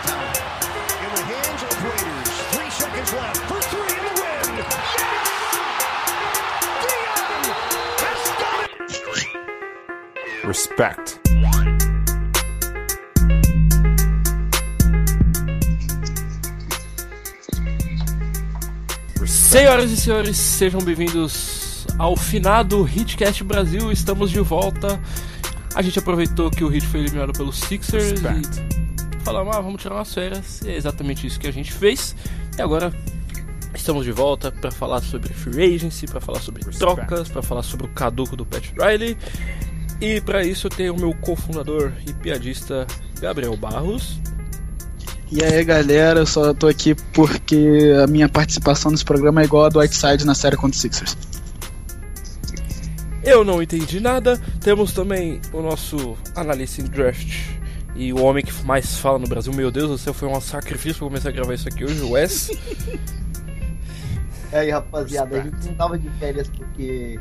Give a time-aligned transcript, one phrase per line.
[0.00, 2.30] In the hands of Raiders.
[2.52, 4.56] Three seconds left for three in the win.
[6.84, 7.44] Dion
[8.00, 8.60] has done
[10.42, 10.46] it.
[10.46, 11.20] Respect.
[19.26, 23.90] Senhoras e senhores, sejam bem-vindos ao finado Hitcast Brasil.
[23.92, 25.00] Estamos de volta.
[25.74, 28.60] A gente aproveitou que o Hit foi eliminado pelo Sixers Respect.
[28.76, 28.79] e
[29.30, 30.60] falamos, ah, vamos tirar umas férias.
[30.62, 32.16] E é exatamente isso que a gente fez.
[32.58, 32.92] E agora
[33.74, 37.86] estamos de volta para falar sobre free agency, para falar sobre trocas, para falar sobre
[37.86, 39.16] o caduco do Pat Riley.
[40.00, 42.86] E para isso eu tenho o meu cofundador e piadista
[43.20, 44.18] Gabriel Barros.
[45.30, 49.66] E aí galera, eu só tô aqui porque a minha participação nesse programa é igual
[49.66, 51.16] a do Whiteside na série contra Sixers.
[53.22, 54.40] Eu não entendi nada.
[54.60, 57.59] Temos também o nosso analista em draft
[57.94, 59.52] e o homem que mais fala no Brasil.
[59.52, 62.10] Meu Deus do céu, foi um sacrifício pra começar a gravar isso aqui hoje, o
[62.12, 62.50] Wes.
[64.52, 67.20] E aí, rapaziada, a gente não tava de férias porque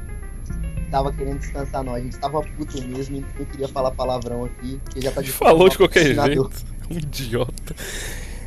[0.89, 1.93] tava querendo descansar, não.
[1.93, 5.31] A gente tava puto mesmo e não queria falar palavrão aqui, porque já tá de
[5.31, 6.51] Falou de qualquer jeito.
[6.89, 7.75] Um idiota.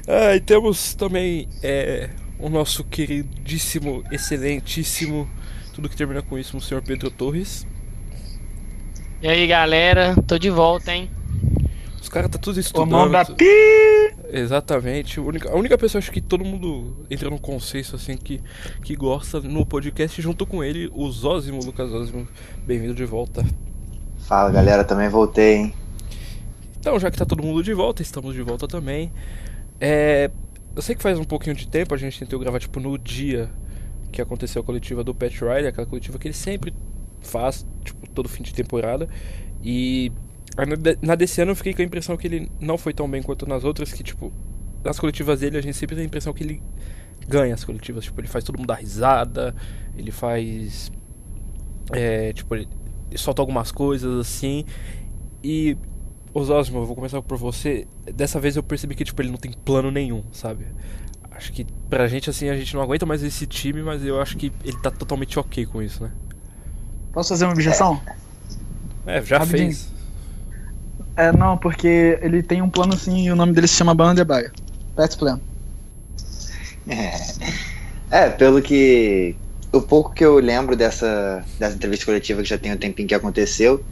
[0.08, 5.30] Ah, e temos também é, o nosso queridíssimo, excelentíssimo,
[5.72, 7.64] tudo que termina com isso, o senhor Pedro Torres.
[9.22, 11.08] E aí galera, tô de volta, hein?
[12.02, 12.90] Os caras tá tudo O estudando.
[12.90, 13.44] mão da pi!
[14.32, 15.20] Exatamente.
[15.20, 18.40] A única, a única pessoa acho que todo mundo entra num consenso assim que,
[18.82, 22.26] que gosta no podcast junto com ele, o Zózimo, Lucas Zózimo.
[22.66, 23.44] Bem-vindo de volta.
[24.18, 25.74] Fala galera, também voltei, hein?
[26.80, 29.12] Então, já que tá todo mundo de volta, estamos de volta também.
[29.80, 30.28] É,
[30.74, 33.48] eu sei que faz um pouquinho de tempo, a gente tentou gravar tipo no dia
[34.10, 36.74] que aconteceu a coletiva do Pat Riley, aquela coletiva que ele sempre
[37.20, 39.08] faz, tipo, todo fim de temporada.
[39.62, 40.10] E
[40.56, 43.10] na de- na desse ano eu fiquei com a impressão que ele não foi tão
[43.10, 44.32] bem quanto nas outras, que tipo,
[44.84, 46.62] nas coletivas dele a gente sempre tem a impressão que ele
[47.28, 49.54] ganha as coletivas, tipo, ele faz todo mundo dar risada,
[49.96, 50.90] ele faz
[51.92, 52.68] é, tipo, ele
[53.10, 54.64] ele solta algumas coisas assim.
[55.44, 55.76] E
[56.34, 57.86] Osósimo, eu vou começar por você.
[58.14, 60.66] Dessa vez eu percebi que tipo, ele não tem plano nenhum, sabe?
[61.30, 64.36] Acho que pra gente assim, a gente não aguenta mais esse time, mas eu acho
[64.36, 66.12] que ele tá totalmente ok com isso, né?
[67.12, 68.00] Posso fazer uma objeção?
[69.06, 69.40] É, já Rapidinho.
[69.40, 69.92] fez.
[71.16, 74.14] É, não, porque ele tem um plano assim e o nome dele se chama Banda
[74.14, 74.50] de Baia.
[74.96, 75.40] Pet's Plan.
[78.10, 79.34] É, pelo que.
[79.72, 83.14] O pouco que eu lembro dessa, dessa entrevista coletiva que já tem um tempinho que
[83.14, 83.82] aconteceu,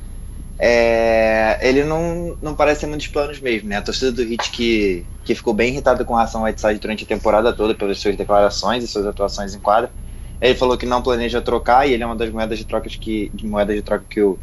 [0.58, 3.78] é, ele não, não parece ter muitos planos mesmo, né?
[3.78, 7.06] A torcida do Hit que, que ficou bem irritada com relação ao Whiteside durante a
[7.06, 9.90] temporada toda, pelas suas declarações e suas atuações em quadra.
[10.38, 13.30] Ele falou que não planeja trocar e ele é uma das moedas de troca que,
[13.32, 14.38] de moedas de troca que o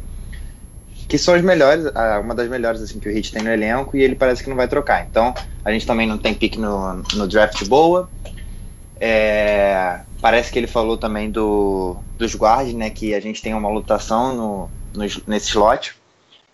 [1.08, 1.86] que são as melhores,
[2.22, 4.56] uma das melhores assim que o Hit tem no elenco e ele parece que não
[4.56, 5.06] vai trocar.
[5.06, 8.10] Então, a gente também não tem pique no, no draft boa.
[9.00, 12.90] É, parece que ele falou também do, dos guards, né?
[12.90, 15.96] Que a gente tem uma lutação no, nos- nesse slot.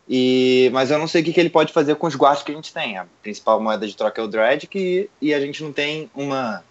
[0.09, 2.53] E, mas eu não sei o que, que ele pode fazer com os guards que
[2.53, 2.97] a gente tem.
[2.97, 6.63] A principal moeda de troca é o Dredd e, e a gente não tem uma,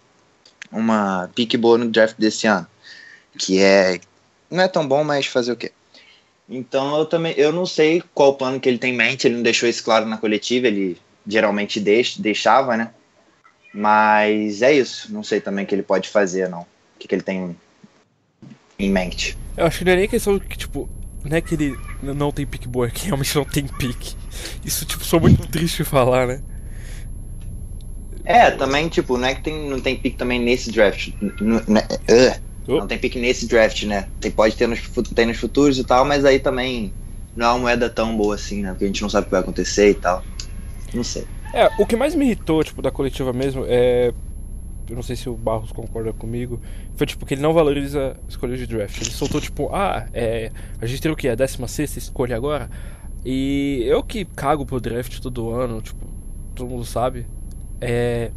[0.72, 2.66] uma pique boa no draft desse ano.
[3.38, 4.00] Que é.
[4.50, 5.72] Não é tão bom, mas fazer o quê?
[6.48, 9.36] Então eu também eu não sei qual o plano que ele tem em mente, ele
[9.36, 12.90] não deixou isso claro na coletiva, ele geralmente deixa, deixava, né?
[13.72, 16.60] Mas é isso, não sei também o que ele pode fazer, não.
[16.60, 16.66] O
[16.98, 17.56] que, que ele tem
[18.78, 19.36] em mente.
[19.56, 20.88] Eu acho que não é nem questão que, tipo,
[21.24, 24.14] não é que ele não tem pique boa, é que realmente não tem pique.
[24.64, 26.42] Isso, tipo, sou muito triste de falar, né?
[28.24, 31.08] É, também, tipo, não é que tem, não tem pique também nesse draft.
[31.40, 32.78] n- uh, Oh.
[32.78, 34.08] Não tem pique nesse draft, né?
[34.20, 34.80] Tem, pode ter nos,
[35.14, 36.92] tem nos futuros e tal, mas aí também
[37.36, 38.70] não é uma moeda tão boa assim, né?
[38.70, 40.22] Porque a gente não sabe o que vai acontecer e tal.
[40.92, 41.26] Não sei.
[41.52, 44.12] É, o que mais me irritou, tipo, da coletiva mesmo é.
[44.88, 46.60] Eu não sei se o Barros concorda comigo.
[46.94, 49.00] Foi tipo que ele não valoriza escolhas de draft.
[49.00, 50.50] Ele soltou tipo, ah, é.
[50.80, 51.28] A gente tem o quê?
[51.28, 52.68] A 16 escolha agora?
[53.24, 56.06] E eu que cago pro draft todo ano, tipo,
[56.54, 57.26] todo mundo sabe.
[57.80, 58.30] É.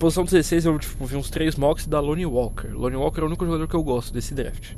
[0.00, 2.68] Posição 16 eu tipo, vi uns 3 mocks da Lonnie Walker.
[2.68, 4.74] Lonnie Walker é o único jogador que eu gosto desse draft.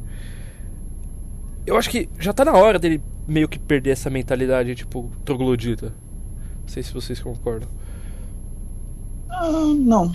[1.65, 5.95] Eu acho que já tá na hora dele meio que perder essa mentalidade, tipo, troglodita.
[6.63, 7.69] Não sei se vocês concordam.
[9.31, 10.11] Ah, não.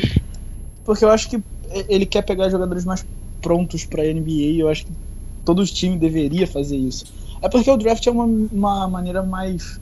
[0.84, 1.42] Porque eu acho que
[1.88, 3.06] ele quer pegar jogadores mais
[3.42, 4.92] prontos pra NBA e eu acho que
[5.46, 7.06] todo time deveria fazer isso.
[7.42, 9.80] É porque o draft é uma, uma maneira mais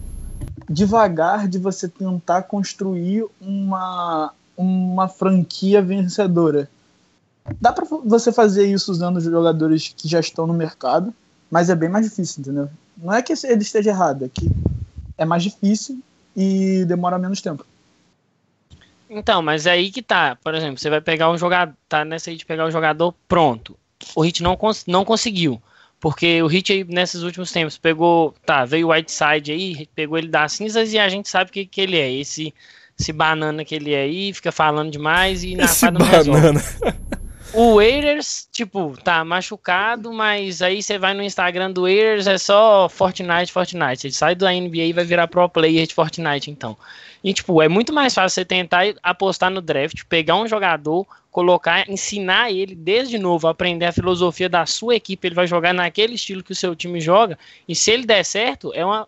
[0.69, 6.69] devagar de você tentar construir uma, uma franquia vencedora.
[7.61, 11.13] Dá pra você fazer isso usando os jogadores que já estão no mercado,
[11.51, 12.69] mas é bem mais difícil, entendeu?
[12.97, 14.49] Não é que ele esteja errado, é que
[15.17, 15.99] é mais difícil
[16.35, 17.65] e demora menos tempo.
[19.09, 20.35] Então, mas é aí que tá.
[20.35, 21.75] Por exemplo, você vai pegar um jogador.
[21.87, 23.77] Tá nessa aí de pegar o jogador pronto.
[24.15, 25.61] O Hit não, cons não conseguiu.
[25.99, 28.33] Porque o Hit aí, nesses últimos tempos, pegou.
[28.45, 31.65] Tá, veio o Whiteside aí, pegou ele das cinzas e a gente sabe o que,
[31.65, 32.11] que ele é.
[32.11, 32.53] Esse,
[32.97, 36.41] esse banana que ele é aí, fica falando demais e na Esse não resolve.
[37.53, 42.89] O Waiters, tipo, tá machucado, mas aí você vai no Instagram do Waiters, é só
[42.89, 44.07] Fortnite, Fortnite.
[44.07, 46.75] Ele sai da NBA e vai virar pro player de Fortnite, então.
[47.23, 51.89] E, tipo, é muito mais fácil você tentar apostar no draft, pegar um jogador, colocar,
[51.89, 55.25] ensinar ele desde novo a aprender a filosofia da sua equipe.
[55.25, 57.39] Ele vai jogar naquele estilo que o seu time joga.
[57.67, 59.07] E se ele der certo, é uma,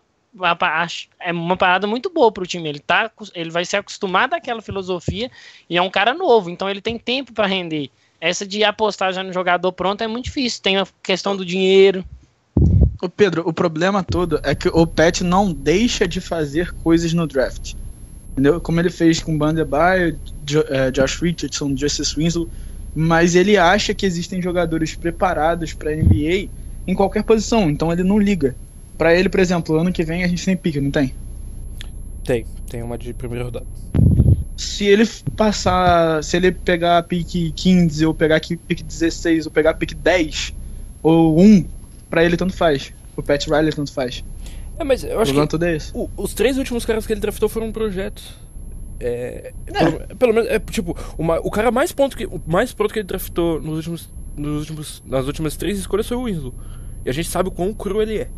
[1.20, 2.68] é uma parada muito boa pro time.
[2.68, 5.30] Ele, tá, ele vai se acostumar daquela filosofia
[5.68, 7.90] e é um cara novo, então ele tem tempo para render.
[8.20, 10.60] Essa de apostar já no jogador pronto é muito difícil.
[10.62, 12.04] Tem a questão do dinheiro.
[13.00, 17.26] Ô Pedro, o problema todo é que o Pet não deixa de fazer coisas no
[17.26, 17.74] draft.
[18.32, 18.60] Entendeu?
[18.60, 19.38] Como ele fez com
[20.44, 22.48] Jo- eh, Josh Richardson, Justice Winslow,
[22.94, 26.48] mas ele acha que existem jogadores preparados para NBA
[26.86, 28.56] em qualquer posição, então ele não liga.
[28.98, 31.14] Pra ele, por exemplo, ano que vem a gente tem pique, não tem?
[32.24, 33.66] Tem, tem uma de primeira rodada.
[34.56, 35.06] Se ele
[35.36, 40.52] passar, se ele pegar pique 15 ou pegar pique 16 ou pegar pique 10
[41.02, 41.64] ou 1,
[42.10, 42.92] pra ele tanto faz.
[43.16, 44.24] O Pat Riley tanto faz.
[44.78, 45.42] É, mas eu acho que é
[45.94, 48.34] o- os três últimos caras que ele draftou foram projetos.
[49.00, 52.92] É, Pelo, pelo menos, é tipo, uma- o cara mais pronto que, o mais pronto
[52.92, 56.52] que ele draftou nos últimos, nos últimos, nas últimas três escolhas foi o Winslow.
[57.06, 58.28] E a gente sabe o quão cru ele é.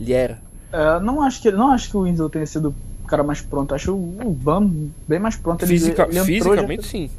[0.00, 0.40] Ele era.
[0.72, 2.74] É, não acho que não acho que o Winslow tenha sido
[3.04, 3.74] o cara mais pronto.
[3.74, 5.62] Acho o o Bam bem mais pronto.
[5.64, 7.10] Ele, Fisica- ele fisicamente, sim.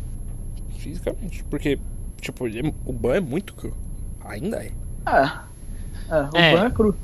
[0.77, 1.43] Fisicamente.
[1.49, 1.77] Porque,
[2.19, 3.73] tipo, ele é- o Ban é muito cru.
[4.25, 4.71] Ainda é.
[5.05, 5.43] já-
[6.09, 6.55] É, é, o É.
[6.55, 6.95] Bam é cru.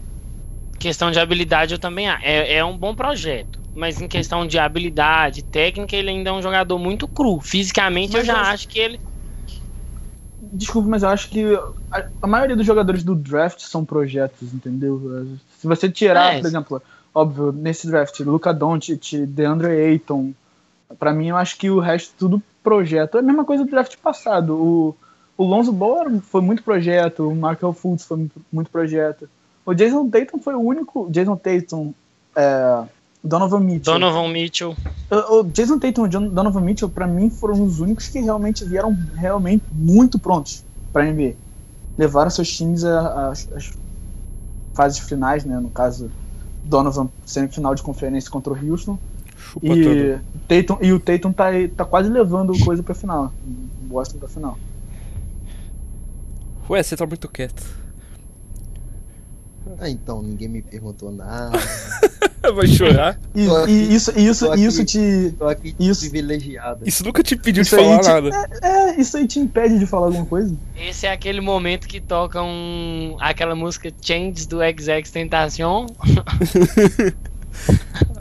[0.79, 2.23] Questão de habilidade eu também acho.
[2.25, 3.59] É, é um bom projeto.
[3.75, 7.39] Mas em questão de habilidade, técnica, ele ainda é um jogador muito cru.
[7.41, 8.99] Fisicamente eu Mas já eu- acho que ele.
[10.51, 11.55] Desculpa, mas eu acho que
[11.91, 15.27] a, a maioria dos jogadores do draft são projetos, entendeu?
[15.59, 16.39] Se você tirar, É.
[16.39, 16.81] por exemplo,
[17.13, 20.33] óbvio, nesse draft, Luca Doncic, DeAndre Ayton,
[20.99, 23.15] pra mim eu acho que o resto tudo projeto.
[23.17, 24.53] É a mesma coisa do draft passado.
[24.53, 24.95] O,
[25.37, 29.29] o Lonzo Ball foi muito projeto, o Markel Fultz foi muito, muito projeto.
[29.65, 31.09] O Jason Tatum foi o único.
[31.09, 31.93] Jason Tatum,
[32.35, 32.83] é,
[33.27, 33.93] Donovan Mitchell.
[33.93, 34.75] Donovan Mitchell.
[35.11, 38.63] O o Jason Tatum e o Donovan Mitchell, pra mim, foram os únicos que realmente
[38.65, 41.33] vieram realmente muito prontos pra NBA.
[41.97, 43.47] Levaram seus times às
[44.73, 45.59] fases finais, né?
[45.59, 46.09] No caso,
[46.63, 48.97] Donovan semifinal de conferência contra o Houston.
[49.35, 50.19] Chupa E.
[50.47, 51.45] Tatum, e o Tatum tá,
[51.75, 53.31] tá quase levando coisa pra final.
[53.81, 54.57] Boston pra final.
[56.69, 57.63] Ué, você tá muito quieto.
[59.79, 61.57] Ah, então, ninguém me perguntou nada.
[62.55, 63.19] Vai chorar?
[63.35, 64.63] E, Tô aqui- e isso, e isso, aqui.
[64.65, 65.35] isso te.
[65.79, 66.01] Isso.
[66.01, 66.79] privilegiado.
[66.85, 68.49] Isso nunca te pediu Isso de falar te- nada.
[68.61, 70.55] É, isso aí te impede de falar alguma coisa?
[70.75, 75.87] Esse é aquele momento que toca um, aquela música Changes do XX Tentacion.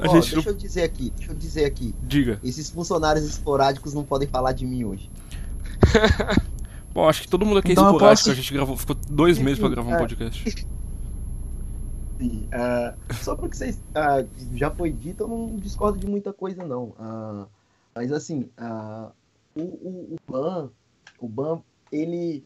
[0.01, 0.43] A gente deixa não...
[0.45, 1.95] eu dizer aqui, deixa eu dizer aqui.
[2.03, 2.41] Diga.
[2.43, 5.11] Esses funcionários esporádicos não podem falar de mim hoje.
[6.95, 8.25] Bom, acho que todo mundo aqui é Então esporádico.
[8.25, 9.99] posso- A gente gravou, ficou dois meses pra gravar um É.
[9.99, 10.67] podcast.
[12.19, 14.25] Sim, ah, só porque vocês ah,
[14.55, 16.95] já foi dito, eu não discordo de muita coisa não.
[16.99, 17.47] Ah,
[17.95, 18.51] mas assim,
[19.55, 20.71] o, o, o Ban,
[21.21, 21.61] o Ban,
[21.93, 22.43] ele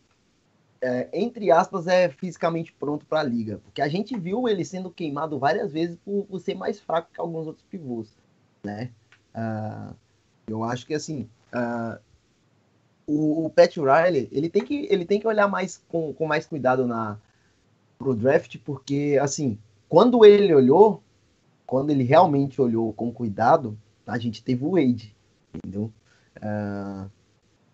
[0.81, 4.91] é, entre aspas é fisicamente pronto para a liga, porque a gente viu ele sendo
[4.91, 8.17] queimado várias vezes por, por ser mais fraco que alguns outros pivôs,
[8.65, 8.91] né?
[10.49, 11.29] Eu acho que assim,
[13.07, 16.45] o, o Pat Riley, ele tem que ele tem que olhar mais com, com mais
[16.45, 17.19] cuidado na
[18.01, 19.59] pro draft, porque, assim,
[19.91, 21.03] quando ele olhou,
[21.67, 25.17] quando ele realmente olhou com cuidado, a gente teve o Wade,
[25.53, 25.93] entendeu?
[26.41, 27.09] Ah,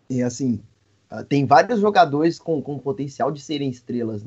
[0.08, 0.62] e, assim,
[1.10, 4.24] ah, tem vários jogadores com, com potencial de serem estrelas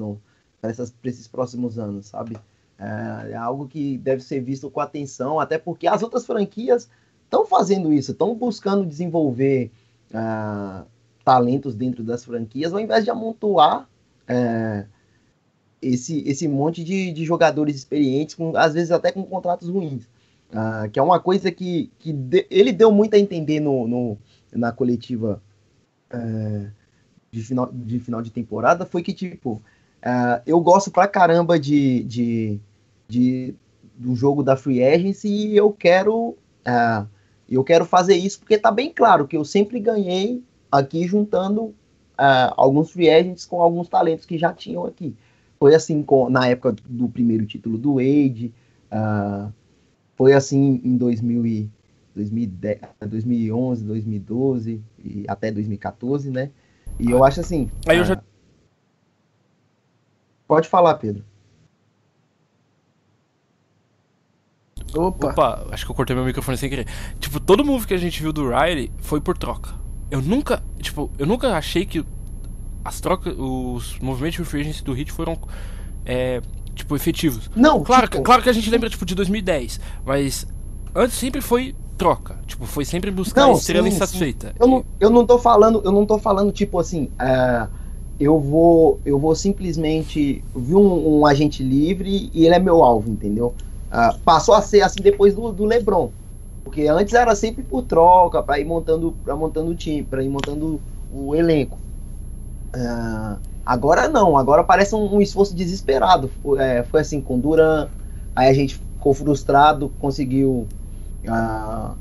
[0.62, 0.70] para
[1.04, 2.38] esses próximos anos, sabe?
[2.78, 6.88] Ah, é algo que deve ser visto com atenção, até porque as outras franquias
[7.24, 9.72] estão fazendo isso, estão buscando desenvolver
[11.26, 13.90] talentos dentro das franquias, ao invés de amontoar
[14.28, 14.86] é,
[15.82, 20.08] esse, esse monte de, de jogadores experientes, com, às vezes até com contratos ruins.
[20.52, 24.18] Ah, que é uma coisa que, que de- ele deu muito a entender no, no-
[24.52, 25.42] na coletiva
[26.12, 26.72] é,
[27.32, 29.62] de, final, de final de temporada, foi que, tipo,
[30.02, 32.60] ah, eu gosto pra caramba de, de,
[33.08, 33.56] de-
[33.96, 37.06] do jogo da Free Agency e eu quero, ah,
[37.50, 41.74] eu quero fazer isso porque tá bem claro que eu sempre ganhei aqui juntando
[42.58, 45.16] alguns free agents com alguns talentos que já tinham aqui.
[45.60, 48.54] Foi assim com, na época do primeiro título do Wade,
[48.90, 49.50] ah,
[50.16, 51.70] foi assim em 2000 e,
[52.16, 56.50] 2010, 2011, 2012 e até 2014, né?
[56.98, 57.70] E eu acho assim.
[57.88, 58.24] Aí eu ah, já-
[60.48, 61.24] Pode falar, Pedro.
[64.96, 65.30] Opa.
[65.30, 66.88] Opa, acho que eu cortei meu microfone sem querer.
[67.20, 69.76] Tipo, todo move que a gente viu do Riley foi por troca.
[70.10, 72.04] Eu nunca, tipo, eu nunca achei que
[72.84, 75.38] as trocas, os movimentos de free agency do Hit foram,
[76.06, 76.42] é,
[76.76, 77.50] tipo, efetivos.
[77.56, 80.46] Não, Claro, tipo, claro que a gente lembra, tipo, de 2010, mas
[80.96, 82.40] antes sempre foi troca.
[82.48, 84.56] Tipo, foi sempre buscar Não, estrela sim, insatisfeita.
[84.60, 87.68] Eu não, eu não tô falando, eu não tô falando tipo assim, ah,
[88.20, 93.10] eu vou, eu vou simplesmente vi um, um agente livre e ele é meu alvo,
[93.12, 93.54] entendeu?
[93.92, 96.12] Ah, passou a ser assim depois do, do LeBron,
[96.64, 100.30] porque antes era sempre por troca para ir montando, para montando o time, para ir
[100.30, 101.78] montando o elenco.
[102.74, 106.30] Ah, agora não, agora parece um, um esforço desesperado.
[106.42, 107.90] Foi, é, foi assim com Duran,
[108.36, 110.68] aí a gente ficou frustrado, conseguiu
[111.28, 111.96] ah,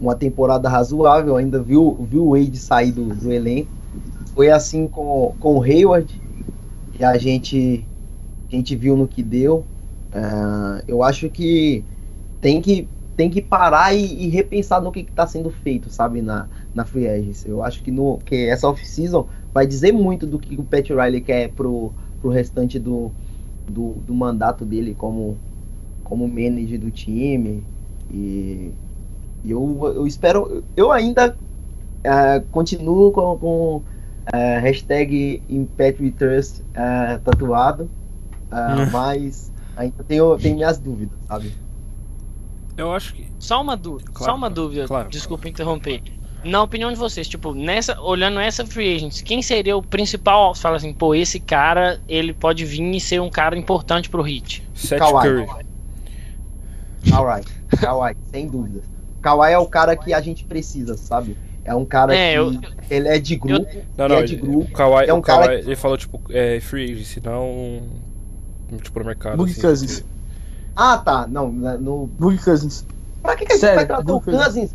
[0.00, 3.70] uma temporada razoável, ainda viu, viu o Wade sair do, do elenco.
[4.34, 6.20] Foi assim com, com o Hayward,
[6.98, 7.84] e a gente,
[8.50, 9.64] a gente viu no que deu.
[10.12, 11.84] Ah, eu acho que
[12.40, 16.48] tem que, tem que parar e, e repensar no que está sendo feito, sabe, na,
[16.74, 17.48] na Free Agency.
[17.48, 21.22] Eu acho que, no, que essa off-season vai dizer muito do que o Pat Riley
[21.22, 23.10] quer pro, pro restante do,
[23.66, 25.38] do, do mandato dele como,
[26.04, 27.64] como manager do time.
[28.12, 28.70] E,
[29.42, 30.62] e eu, eu espero.
[30.76, 31.34] Eu ainda
[32.04, 33.82] eh, continuo com, com
[34.30, 37.88] eh, hashtag ImpactWeTrust eh, tatuado,
[38.50, 41.54] ah, mas ainda tenho, tenho minhas dúvidas, sabe?
[42.76, 45.08] Eu acho que Só uma dúvida, Claro, só uma dúvida, claro.
[45.08, 46.02] desculpa interromper.
[46.44, 50.54] Na opinião de vocês, tipo, nessa, olhando essa free agents, quem seria o principal?
[50.54, 54.22] Você fala assim, pô, esse cara, ele pode vir e ser um cara importante pro
[54.22, 54.62] hit.
[54.74, 55.22] Seth Kawhi.
[55.46, 55.66] Curry.
[57.10, 57.42] Kawhi,
[57.80, 58.84] Kawhi, sem dúvidas.
[59.20, 61.36] Kawhi é o cara que a gente precisa, sabe?
[61.64, 63.66] É um cara É, que eu- ele é de grupo,
[63.96, 64.60] Não, ele não, é de grupo.
[64.60, 67.82] o Kawhi, é um o Kawhi, cara ele falou tipo é, free agency, não
[68.80, 69.36] tipo no mercado.
[69.36, 69.60] Boogie assim.
[69.62, 70.04] Cousins.
[70.76, 71.26] Ah, tá.
[71.26, 72.06] Não, na- no.
[72.18, 72.86] Boogie Cousins.
[73.20, 74.74] Pra que, que a gente Sério, vai trazer o Cousins.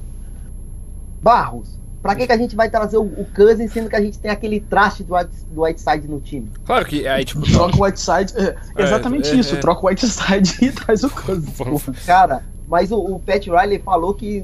[1.21, 1.79] Barros.
[2.01, 4.31] Pra que, que a gente vai trazer o, o Cousins sendo que a gente tem
[4.31, 6.49] aquele traste do, White- do Whiteside no time?
[6.65, 8.33] Claro que aí tipo Troca o Whiteside.
[8.37, 9.55] É, É, exatamente é, isso.
[9.55, 9.59] é.
[9.59, 12.05] Troca o Whiteside e traz o Cousins.
[12.05, 14.43] Cara, mas o, o Pat Riley falou que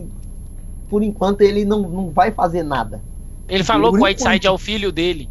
[0.88, 3.02] por enquanto ele não, não vai fazer nada.
[3.50, 5.28] Ele falou que o Whiteside é o filho dele.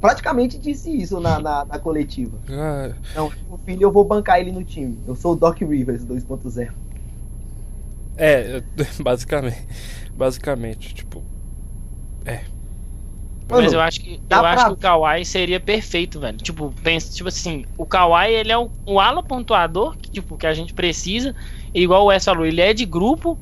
[0.00, 2.38] Praticamente disse isso na, na, na coletiva.
[2.50, 4.98] Ah, Não, o filho eu vou bancar ele no time.
[5.06, 6.70] Eu sou o Doc Rivers 2.0.
[8.16, 8.62] é,
[9.00, 9.58] basicamente,
[10.20, 11.26] basicamente, tipo,
[13.52, 16.38] Mas Mano, eu acho que eu acho pra- que o Kawhi seria perfeito, velho.
[16.38, 20.46] Tipo, pensa, tipo assim, o Kawhi ele é o, o ala pontuador que, tipo, que
[20.46, 21.34] a gente precisa.
[21.74, 23.40] Igual o Wes falou, ele é de grupo.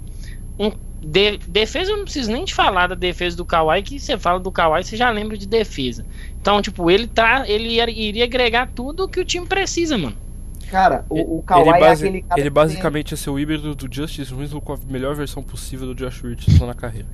[0.58, 4.18] Um, de- defesa eu não preciso nem te falar da defesa do Kawhi, que você
[4.18, 6.06] fala do Kawhi, você já lembra de defesa.
[6.40, 10.18] Então, tipo, ele tá, ele ia- iria agregar tudo o que o time precisa, mano.
[10.70, 13.74] Cara, o, o Kawhi ele, é basi- aquele cara ele basicamente é ser o híbrido
[13.74, 17.06] do Justice Winslow com a melhor versão possível do Josh Richardson na carreira.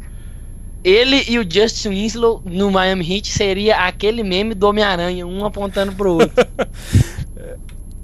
[0.82, 5.92] Ele e o Justin Winslow no Miami Heat seria aquele meme do Homem-Aranha, um apontando
[5.92, 6.34] pro outro.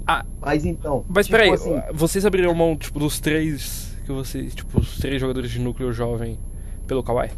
[0.07, 1.05] tem- Mas então.
[1.07, 5.21] Mas tipo peraí, assim, vocês abririam mão tipo dos três que vocês, tipo, os três
[5.21, 6.39] jogadores de núcleo jovem
[6.87, 7.29] pelo Kawhi?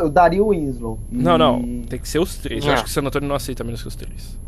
[0.00, 0.98] eu daria o Winslow.
[1.12, 2.62] E- Não, não, tem que ser os três.
[2.64, 2.74] Eu Não.
[2.74, 4.38] acho que o San Antonio não aceita menos que os três.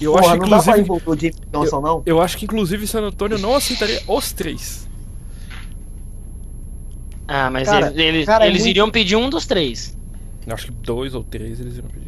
[0.00, 2.02] Eu Porra, acho que não dá pra inclusive o James Johnson, não?
[2.04, 4.88] Eu acho que inclusive San Antonio não aceitaria os três.
[7.26, 9.96] Ah, mas Cara, eles, eles, cara, é eles muito- iriam pedir um dos três.
[10.46, 12.04] Eu acho que dois ou três eles iam pedir.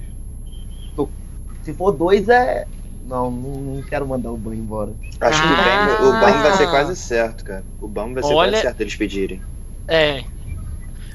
[1.63, 2.65] Se for dois, é.
[3.09, 4.93] Não, não, quero mandar o Ban embora.
[5.21, 5.97] Acho que o Ah.
[6.01, 7.65] Bam, o Bam vai ser quase certo, cara.
[7.81, 9.41] O Bam vai ser Olha- quase certo eles pedirem.
[9.89, 10.23] É.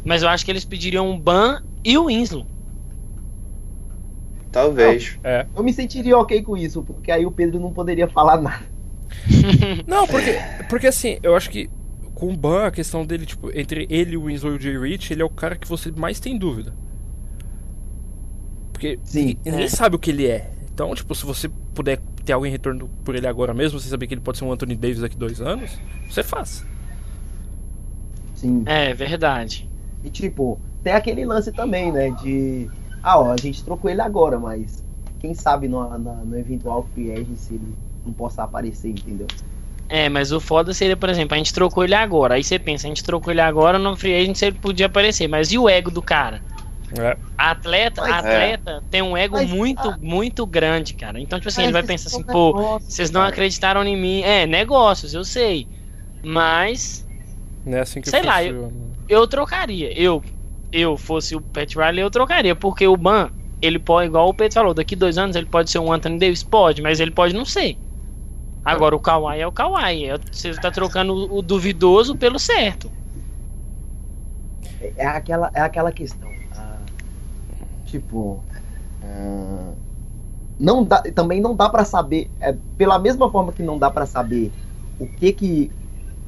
[0.03, 2.45] Mas eu acho que eles pediriam o Ban e o Winslow.
[4.51, 5.17] Talvez.
[5.24, 5.46] É.
[5.55, 8.65] Eu me sentiria ok com isso, porque aí o Pedro não poderia falar nada.
[9.88, 10.38] Não, porque,
[10.70, 11.70] porque assim, eu acho que
[12.15, 15.12] com o Ban, a questão dele, tipo, entre ele, o Winslow e o Jay Rich,
[15.12, 16.74] ele é o cara que você mais tem dúvida.
[18.72, 19.20] Porque Sim.
[19.20, 19.70] ninguém, ninguém É.
[19.70, 20.51] sabe o que ele é.
[20.74, 24.08] Então, tipo, se você puder ter alguém em retorno por ele agora mesmo, você saber
[24.08, 25.77] que ele pode ser um Anthony Davis daqui dois anos,
[26.10, 26.65] você faz.
[28.36, 28.63] Sim.
[28.65, 29.70] É, verdade.
[30.03, 32.10] E tipo, tem aquele lance também, né?
[32.22, 32.70] De.
[33.03, 34.84] Ah, ó, a gente trocou ele agora, mas
[35.20, 39.27] quem sabe no, na- no eventual free agency ele não possa aparecer, entendeu?
[39.89, 42.36] É, mas o foda seria, por exemplo, a gente trocou ele agora.
[42.36, 45.27] Aí você pensa, a gente trocou ele agora no free agent ele podia aparecer.
[45.27, 46.41] Mas e o ego do cara?
[46.98, 47.17] É.
[47.38, 51.20] Atleta, Mas- atleta tem um ego Mas- muito, muito grande, cara.
[51.20, 53.31] Então, tipo assim, Mas ele vai pensar assim, pô, negócios, vocês não cara.
[53.34, 54.22] acreditaram em mim.
[54.22, 55.67] É, negócios, eu sei.
[56.24, 57.05] Mas
[57.65, 58.72] Não é assim que Sei lá, funciona.
[59.10, 59.91] eu trocaria.
[60.00, 60.24] Eu,
[60.71, 62.55] eu fosse o Pat Riley, eu trocaria.
[62.55, 63.29] Porque o Ban,
[63.61, 66.43] ele pode, igual o Pedro falou, daqui dois anos ele pode ser um Anthony Davis?
[66.43, 67.77] Pode, mas ele pode não ser.
[68.63, 70.05] Agora, o Kawhi é o Kawhi.
[70.05, 72.91] É- Você tá trocando o, o duvidoso pelo certo.
[74.95, 76.31] É aquela, é aquela questão.
[76.51, 76.79] ah,
[77.85, 78.43] tipo.
[79.03, 79.73] ah,
[80.59, 82.29] não dá, também não dá pra saber.
[82.39, 84.51] é, pela mesma forma que não dá pra saber
[84.99, 85.71] o que que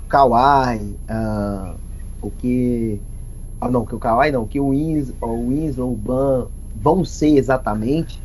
[0.10, 1.76] Kawhi, ah,
[2.22, 3.00] o que.
[3.64, 7.38] Ah, não, que o Kawhi não, que o Wins, o Winslow, o Ban vão ser
[7.38, 8.22] exatamente.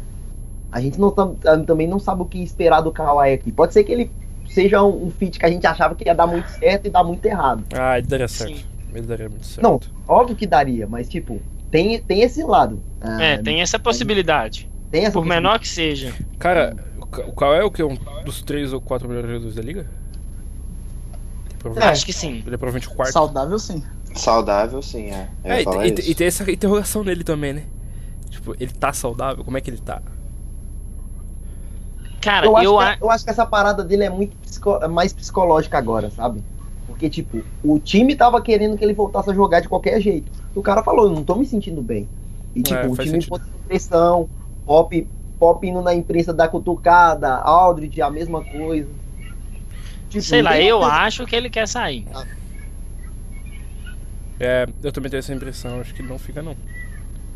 [0.71, 3.51] A gente não tam- também não sabe o que esperar do Kawhi aqui.
[3.53, 4.11] Pode ser que ele
[4.49, 7.05] seja um, um fit que a gente achava que ia dar muito certo e dar
[7.05, 7.65] muito errado.
[7.73, 8.57] Ah, ele daria certo.
[8.57, 8.65] Sim.
[8.95, 9.63] Ele daria muito certo.
[9.63, 11.41] Não, óbvio que daria, mas tipo,
[11.71, 12.83] tem, tem esse lado.
[13.01, 14.69] Ah, É, tem essa possibilidade.
[14.91, 16.15] tem essa Por menor que seja.
[16.39, 17.83] Cara, o Ka- o Kawhi é o que?
[17.83, 19.87] Um dos três ou quatro melhores jogadores da liga?
[21.51, 22.43] É provavelmente, Acho que sim.
[22.47, 23.13] ele é provavelmente o quarto.
[23.13, 23.83] Saudável sim.
[24.19, 25.29] Saudável, sim, é.
[25.45, 27.65] É, e, e- e tem essa interrogação nele também, né?
[28.31, 29.45] Tipo, ele tá saudável?
[29.45, 30.03] Como é que ele tá?
[32.21, 34.79] Cara, Eu eu, acho, a- que, eu acho que essa parada dele é muito psico-
[34.83, 36.43] é mais psicológica agora, sabe?
[36.87, 40.33] Porque, tipo, o time tava querendo que ele voltasse a jogar de qualquer jeito.
[40.55, 42.09] O cara falou, eu não tô me sentindo bem.
[42.55, 44.29] E, tipo, É, o time botando pressão,
[44.65, 45.09] Pop,
[45.39, 48.89] Pop indo na imprensa da cutucada, Aldridge, a mesma coisa.
[50.09, 52.07] Tipo, sei lá, eu acho que ele quer sair.
[54.41, 56.57] É, eu também tenho essa impressão, acho que ele não fica não.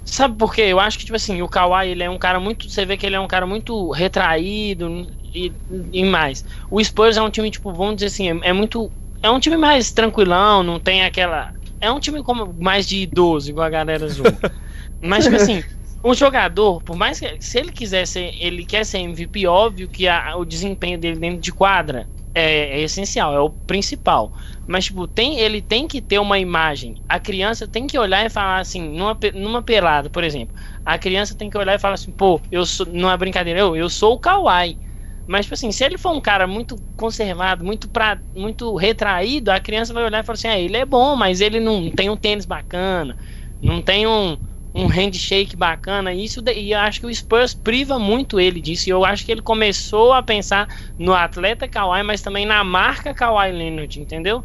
[0.05, 0.63] Sabe por quê?
[0.63, 2.69] Eu acho que, tipo assim, o Kawhi, ele é um cara muito.
[2.69, 5.53] Você vê que ele é um cara muito retraído e,
[5.93, 6.45] e mais.
[6.71, 8.93] O Spurs é um time, tipo, vamos dizer assim, é, é muito.
[9.23, 11.53] É um time mais tranquilão, não tem aquela.
[11.81, 14.37] É um time como mais de idoso, igual a galera zoa.
[15.01, 15.65] Mas, tipo assim,
[16.03, 17.37] o jogador, por mais que.
[17.41, 18.33] Se ele quiser ser.
[18.41, 22.81] Ele quer ser MVP, óbvio que a- o desempenho dele dentro de quadra é, é
[22.81, 24.33] essencial, é o principal.
[24.67, 26.97] Mas, tipo, tem, ele tem que ter uma imagem.
[27.09, 30.55] A criança tem que olhar e falar assim, numa, numa pelada, por exemplo.
[30.85, 32.87] A criança tem que olhar e falar assim, pô, eu sou.
[32.87, 34.79] Não é brincadeira, eu, eu sou o Kawhi.
[35.27, 39.61] Mas, tipo assim, se ele for um cara muito conservado, muito, pra, muito retraído, a
[39.61, 42.17] criança vai olhar e falar assim, ah, ele é bom, mas ele não tem um
[42.17, 43.17] tênis bacana,
[43.61, 44.37] não tem um,
[44.75, 46.13] um handshake bacana.
[46.15, 48.89] Isso, e eu acho que o Spurs priva muito ele disso.
[48.89, 53.13] E eu acho que ele começou a pensar no atleta Kawhi, mas também na marca
[53.13, 54.43] Kawhi Leonard, entendeu?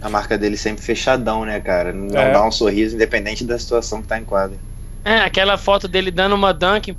[0.00, 1.92] A marca dele sempre fechadão, né, cara?
[1.92, 2.32] Não É.
[2.32, 4.56] dá um sorriso independente da situação que tá em quadra.
[5.04, 6.96] É, aquela foto dele dando uma dunk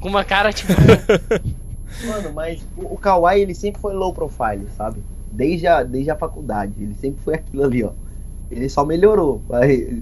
[0.00, 0.72] com uma cara tipo.
[2.04, 5.02] Mano, mas o, o Kawhi, ele sempre foi low profile, sabe?
[5.30, 6.72] Desde a, desde a faculdade.
[6.78, 7.90] Ele sempre foi aquilo ali, ó.
[8.52, 9.40] Ele só melhorou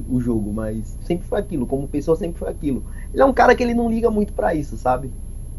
[0.09, 1.67] o jogo, mas sempre foi aquilo.
[1.67, 2.85] Como pessoa, sempre foi aquilo.
[3.13, 5.11] Ele é um cara que ele não liga muito pra isso, sabe?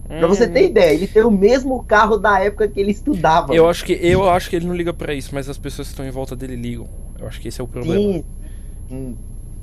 [0.07, 3.55] Pra você ter ideia, ele tem o mesmo carro da época que ele estudava.
[3.55, 5.93] Eu acho que eu acho que ele não liga pra isso, mas as pessoas que
[5.93, 6.85] estão em volta dele ligam.
[7.17, 7.97] Eu acho que esse é o problema.
[8.01, 8.23] Sim,
[8.89, 9.17] sim.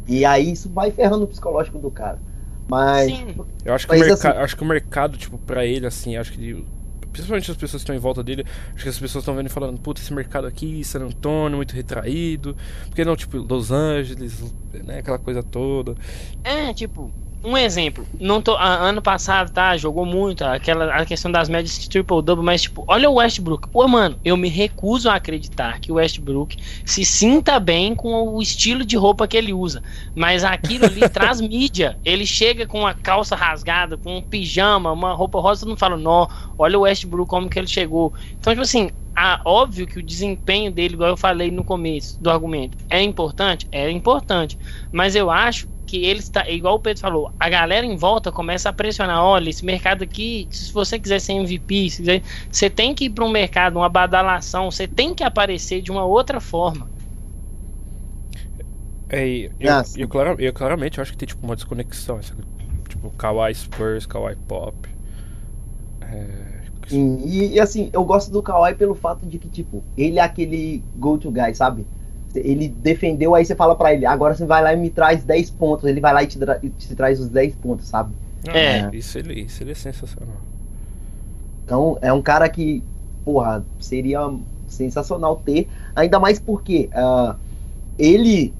[0.06, 2.18] E aí isso vai ferrando o psicológico do cara.
[2.66, 3.10] Mas.
[3.10, 3.26] Sim.
[3.62, 6.16] Eu acho que, o Mas, merca- assim- acho que o mercado, tipo, pra ele, assim,
[6.16, 6.40] acho que.
[6.42, 6.64] ele-
[7.12, 8.44] Principalmente as pessoas que estão em volta dele,
[8.74, 11.74] acho que as pessoas estão vendo e falando, puta, esse mercado aqui, San Antônio, muito
[11.74, 12.56] retraído.
[12.86, 14.98] Porque não, tipo, Los Angeles, né?
[14.98, 15.94] Aquela coisa toda.
[16.44, 17.12] É, tipo,
[17.44, 18.08] um exemplo.
[18.20, 19.76] Não tô, a- ano passado, tá?
[19.76, 23.68] Jogou muito, aquela a questão das médias triple-double, mas, tipo, olha o Westbrook.
[23.70, 28.42] Pô, mano, eu me recuso a acreditar que o Westbrook se sinta bem com o
[28.42, 29.82] estilo de roupa que ele usa.
[30.14, 31.98] Mas aquilo ali traz mídia.
[32.04, 35.96] Ele chega com uma calça rasgada, com um pijama, uma roupa rosa, todo mundo fala,
[35.96, 36.26] nó,
[36.58, 38.12] olha o Westbrook como que ele chegou.
[38.38, 42.30] Então, tipo assim, a, óbvio que o desempenho dele, igual eu falei no começo do
[42.30, 43.66] argumento, é importante?
[43.72, 44.56] É importante.
[44.92, 48.68] Mas eu acho que ele está, igual o Pedro falou, a galera em volta começa
[48.68, 52.94] a pressionar, olha, esse mercado aqui, se você quiser ser MVP, se quiser, você tem
[52.94, 56.88] que ir para um mercado, uma badalação, você tem que aparecer de uma outra forma.
[59.08, 62.18] É, eu, Ah, eu, eu claramente acho que tem, tipo, uma desconexão.
[62.18, 62.36] Essa,
[62.88, 64.76] tipo, Kawhi Spurs, Kawhi Pop.
[66.02, 70.18] É, Sim, e, e, assim, eu gosto do Kawhi pelo fato de que, tipo, ele
[70.18, 71.86] é aquele go-to guy, sabe?
[72.34, 75.50] Ele defendeu, aí você fala pra ele, agora você vai lá e me traz 10
[75.50, 75.88] pontos.
[75.88, 78.12] Ele vai lá e te, tra- te traz os 10 pontos, sabe?
[78.48, 78.88] É.
[78.94, 80.36] Isso ele, isso ele é sensacional.
[81.64, 82.82] Então, é um cara que,
[83.24, 84.20] porra, seria
[84.66, 85.68] sensacional ter.
[85.94, 87.36] Ainda mais porque ah,
[87.98, 88.54] ele,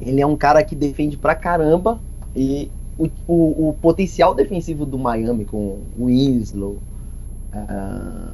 [0.00, 2.00] ele é um cara que defende pra caramba.
[2.34, 6.78] E o, o, o potencial defensivo do Miami com o Winslow,
[7.52, 8.30] ah,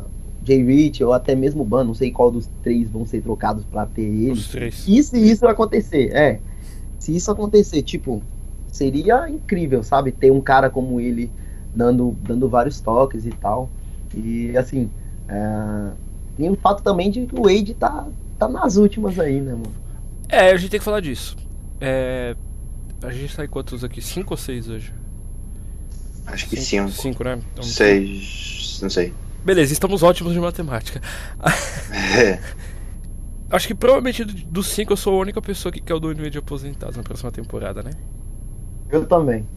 [0.50, 3.64] Jay Rich ou até mesmo o Ban, não sei qual dos três vão ser trocados
[3.64, 4.32] pra ter ele.
[4.32, 4.84] Os três.
[4.88, 6.40] E se isso acontecer, é.
[6.98, 8.22] Se isso acontecer, tipo,
[8.68, 10.10] seria incrível, sabe?
[10.10, 11.30] Ter um cara como ele
[11.74, 13.70] dando, dando vários toques e tal.
[14.14, 14.90] E assim,
[15.28, 15.92] é,
[16.36, 18.08] tem o fato também de que o Wade tá,
[18.38, 19.72] tá nas últimas aí, né, mano?
[20.28, 21.36] É, a gente tem que falar disso.
[21.80, 22.36] É,
[23.02, 24.02] a gente tá em quantos aqui?
[24.02, 24.92] Cinco ou seis hoje?
[26.26, 26.90] Acho que cinco.
[26.90, 27.40] Cinco, né?
[27.52, 28.78] Então, Seis.
[28.82, 29.12] Não sei.
[29.44, 31.00] Beleza, estamos ótimos de matemática.
[31.90, 32.40] É.
[33.50, 36.22] Acho que provavelmente do- dos cinco eu sou a única pessoa que quer o Dwayne
[36.22, 37.90] Wade aposentado na próxima temporada, né?
[38.88, 39.48] Eu também.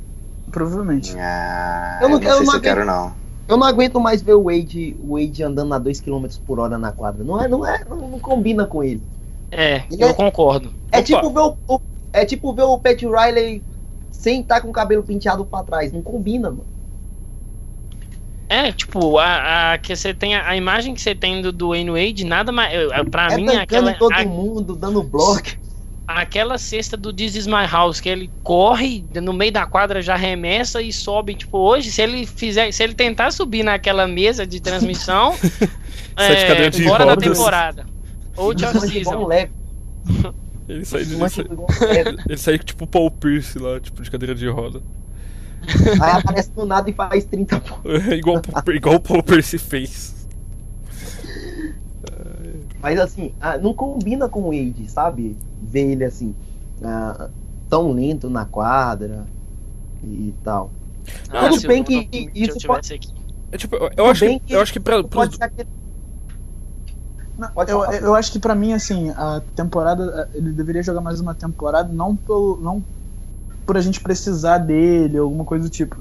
[0.52, 1.14] Provavelmente.
[1.18, 3.16] Ah, Eu eu não não, quero sei se eu quero, não.
[3.48, 6.78] Eu não aguento mais ver o Wade, o Wade andando a 2 km por hora
[6.78, 7.24] na quadra.
[7.24, 9.02] Não é, não é, não, não combina com ele.
[9.52, 10.74] É, Ele eu é- concordo.
[10.92, 11.04] É Opa.
[11.04, 11.82] tipo ver o, o-
[12.14, 13.64] é tipo ver o Pat Riley
[14.12, 15.92] sem estar com o cabelo penteado pra trás.
[15.92, 16.73] Não combina, mano.
[18.50, 21.90] É, tipo, a, a- que você tem a, a imagem que você tem do Dwayne
[21.92, 22.72] Wade, nada mais.
[23.10, 25.48] Pra é mim, aquela, todo a- mundo, dando bloco.
[26.06, 30.16] aquela cesta do This Is My House, que ele corre no meio da quadra, já
[30.16, 31.34] remessa e sobe.
[31.36, 35.34] Tipo, hoje, se ele fizer, se ele tentar subir naquela mesa de transmissão,
[36.16, 37.86] cadeiras de fora da temporada.
[38.36, 39.26] Ou de off-season.
[39.26, 39.52] leve.
[40.68, 42.18] Ele sai, ele leve.
[42.30, 44.82] ele sai tipo Paul Pierce lá, tipo de cadeira de roda.
[46.02, 48.08] Aí aparece do nada e faz 30 pontos.
[48.12, 48.42] igual,
[48.74, 50.14] igual o Paul Pierce fez.
[52.82, 55.38] Mas assim, ah, não combina com o Wade, sabe?
[55.62, 56.36] Ver ele assim,
[56.84, 57.30] ah,
[57.70, 59.26] tão lento na quadra
[60.04, 60.70] e tal.
[61.30, 63.14] Ah, Tudo se bem que se isso eu aqui.
[63.54, 65.70] É, tipo, eu, eu acho que, que eu acho que pra, pros, Pode ser aquele.
[67.38, 70.30] Não, Pode eu, eu acho que pra mim, assim, a temporada.
[70.34, 72.60] Ele deveria jogar mais uma temporada, não pelo.
[72.62, 72.84] não
[73.66, 75.98] por a gente precisar dele, alguma coisa do tipo.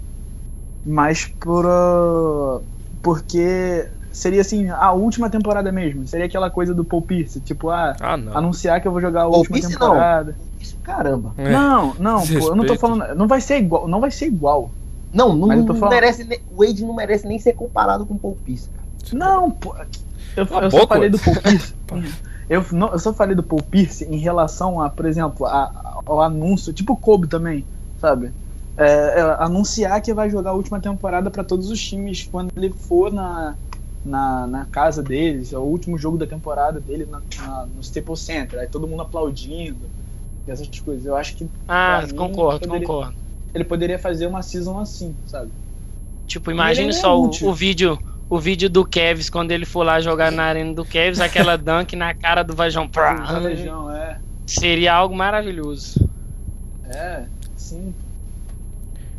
[0.84, 1.64] Mas por.
[1.66, 2.60] ah,
[3.02, 6.06] porque seria assim, a última temporada mesmo.
[6.06, 8.36] Seria aquela coisa do Paul Pierce, tipo, ah, Ah, não.
[8.36, 9.80] anunciar que eu vou jogar a Paul última Pierce não.
[9.88, 10.36] temporada.
[10.60, 11.32] Isso, caramba.
[11.38, 11.50] É.
[11.50, 13.14] Não, não, pô, eu não tô falando.
[13.14, 13.88] Não vai ser igual.
[13.88, 14.70] Não vai ser igual.
[15.12, 16.40] Não, não, não falando- merece.
[16.56, 18.68] Wade não merece nem ser comparado com o Paul Pierce.
[18.70, 18.82] cara.
[19.12, 19.74] Não, pô.
[20.36, 21.18] Eu, eu só falei do.
[21.18, 21.74] Paul Pierce.
[22.48, 26.20] Eu, não, eu só falei do Paul Pierce em relação a, por exemplo, a- ao
[26.20, 27.66] anúncio, tipo o Kobe também,
[28.00, 28.32] sabe?
[28.76, 28.84] É,
[29.20, 33.12] é, anunciar que vai jogar a última temporada pra todos os times quando ele for
[33.12, 33.56] na,
[34.04, 38.20] na, na casa deles, é o último jogo da temporada dele na, na- no Staples
[38.20, 39.88] Center, aí todo mundo aplaudindo,
[40.46, 41.04] e essas coisas.
[41.06, 43.14] Eu acho que Ah, mim, concordo, poderia- concordo.
[43.54, 45.50] ele poderia fazer uma season assim, sabe?
[46.26, 47.48] Tipo, imagine Ele é só o, útil.
[47.48, 47.98] o vídeo.
[48.32, 51.94] O vídeo do Kevs, quando ele for lá jogar na arena do Kevs, aquela dunk
[51.94, 52.88] na cara do Vajão.
[53.42, 54.16] Região, é.
[54.46, 56.08] Seria algo maravilhoso.
[56.86, 57.92] É, sim.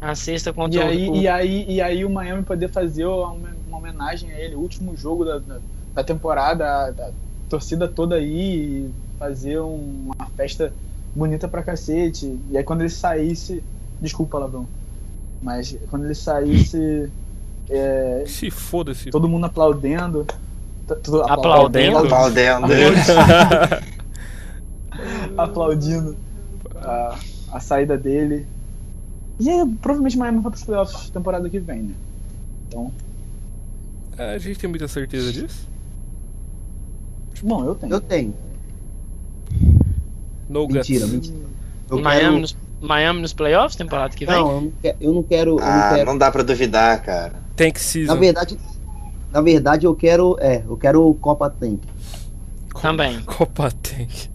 [0.01, 1.15] A sexta E contra aí, o.
[1.15, 4.97] e, aí, e aí o Miami poder fazer uma, uma homenagem a ele, o último
[4.97, 5.59] jogo da, da,
[5.93, 7.11] da temporada, a, da
[7.47, 10.73] torcida toda aí, e fazer um- uma festa
[11.15, 12.35] bonita pra cacete.
[12.49, 13.63] E aí quando ele saísse.
[14.01, 14.67] Desculpa, Palavrão.
[15.39, 17.11] Mas quando ele saísse,
[17.73, 19.09] é, Se foda esse.
[19.09, 20.25] todo mundo aplaudendo.
[21.29, 21.97] Aplaudendo?
[21.99, 22.67] Aplaudendo.
[25.37, 26.15] aplaudindo
[26.75, 27.17] a,
[27.51, 28.45] a saída dele.
[29.39, 31.93] E aí, provavelmente Miami vai pros playoffs temporada que vem, né?
[32.67, 32.91] Então,
[34.17, 35.67] a gente tem muita certeza disso?
[37.41, 37.91] bom, eu tenho.
[37.93, 38.33] Eu tenho.
[40.47, 41.11] No Mentira, guts.
[41.29, 41.37] mentira.
[41.89, 44.35] Eu Miami, quero- nos, Miami nos playoffs, temporada que vem?
[44.35, 44.97] Não, eu não quero.
[45.01, 47.33] Eu não quero, eu não Ah, quero- não dá pra duvidar, cara.
[47.55, 48.19] Tank Na Season.
[48.19, 48.59] verdade,
[49.31, 51.79] na verdade eu quero, é, eu quero o Copa Tank.
[52.81, 53.21] Também.
[53.25, 54.29] Copa Tank.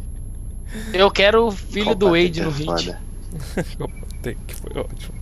[0.92, 2.96] Eu quero o filho Copa do Wade é no hit.
[3.78, 5.18] Copa Tank foi ótimo.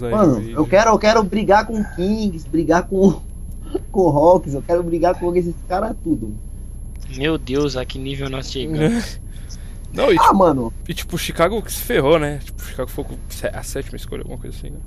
[0.00, 3.20] Mano, eu quero, eu quero brigar com o Kings, brigar com
[3.92, 6.34] com o Hawks, eu quero brigar com esses caras tudo.
[7.16, 9.20] Meu Deus, a que nível nós chegamos.
[9.92, 12.40] Não, e, Ah, mano, e tipo, o Chicago que se ferrou, né?
[12.44, 13.04] Tipo, o Chicago foi
[13.52, 14.78] a sétima escolha, alguma coisa assim, né?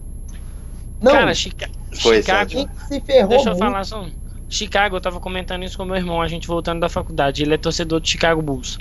[1.02, 1.70] Não, Cara, Chica-
[2.02, 2.70] Foi, Chicago.
[2.88, 4.02] se ferrou Deixa eu muito, falar só.
[4.02, 4.12] um.
[4.50, 7.44] Chicago, eu tava comentando isso com meu irmão, a gente voltando da faculdade.
[7.44, 8.78] Ele é torcedor do Chicago Bulls.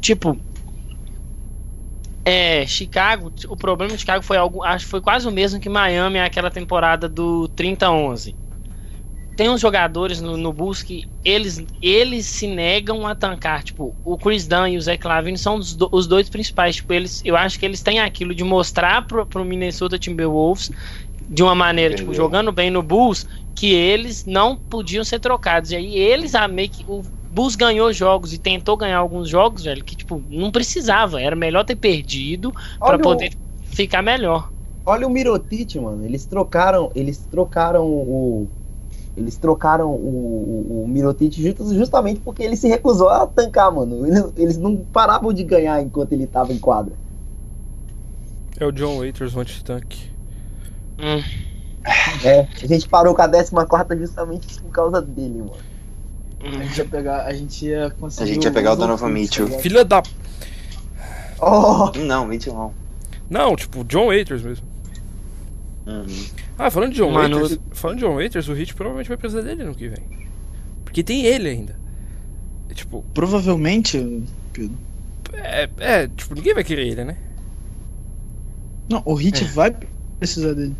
[0.00, 0.38] Tipo.
[2.24, 5.68] É, Chicago, o problema de Chicago foi algo, acho que foi quase o mesmo que
[5.68, 8.36] Miami aquela temporada do 30-11.
[9.36, 13.62] Tem uns jogadores no, no Bulls que eles, eles se negam a tancar.
[13.62, 16.76] Tipo, o Chris Dunn e o Zach Lavine são os, do- os dois principais.
[16.76, 20.70] Tipo, eles, eu acho que eles têm aquilo de mostrar pro, pro Minnesota Timberwolves
[21.30, 22.24] de uma maneira, tipo, Entendeu.
[22.24, 25.70] jogando bem no Bulls, que eles não podiam ser trocados.
[25.70, 26.84] E aí eles a meio que.
[26.90, 31.22] O Bulls ganhou jogos e tentou ganhar alguns jogos, velho, que, tipo, não precisava.
[31.22, 34.50] Era melhor ter perdido pra olha, poder ficar melhor.
[34.84, 38.48] o, olha o Mirotic, mano, eles trocaram, eles trocaram o
[39.16, 39.94] eles trocaram o,
[40.80, 44.06] o, o Mirotic just- justamente porque ele se recusou a tancar, mano.
[44.06, 46.94] Eles, eles não paravam de ganhar enquanto ele tava em quadra.
[48.58, 50.09] É o John Waiters, o anti-tank.
[51.00, 51.22] Hum.
[52.24, 55.52] É, a gente parou com a 14 justamente por causa dele, mano.
[56.42, 58.30] A gente ia pegar, a gente ia conseguir.
[58.30, 59.44] A gente ia pegar o Donovan Mitchell.
[59.44, 59.62] tá ligado?
[59.62, 60.02] Filha da.
[61.40, 62.74] Oh, Não, Mitchell não.
[63.28, 64.66] Não, tipo, John Waiters mesmo.
[65.86, 66.06] Uhum.
[66.58, 67.60] Ah, falando de John Mano, Waiters.
[67.72, 70.02] Falando de John Waiters, o Hit provavelmente vai precisar dele no que vem.
[70.84, 71.76] Porque tem ele ainda.
[72.68, 74.76] É, tipo, Provavelmente, Pedro.
[75.32, 77.16] é, é, tipo, ninguém vai querer ele, né?
[78.88, 79.74] Não, o Hit vai
[80.18, 80.74] precisar dele.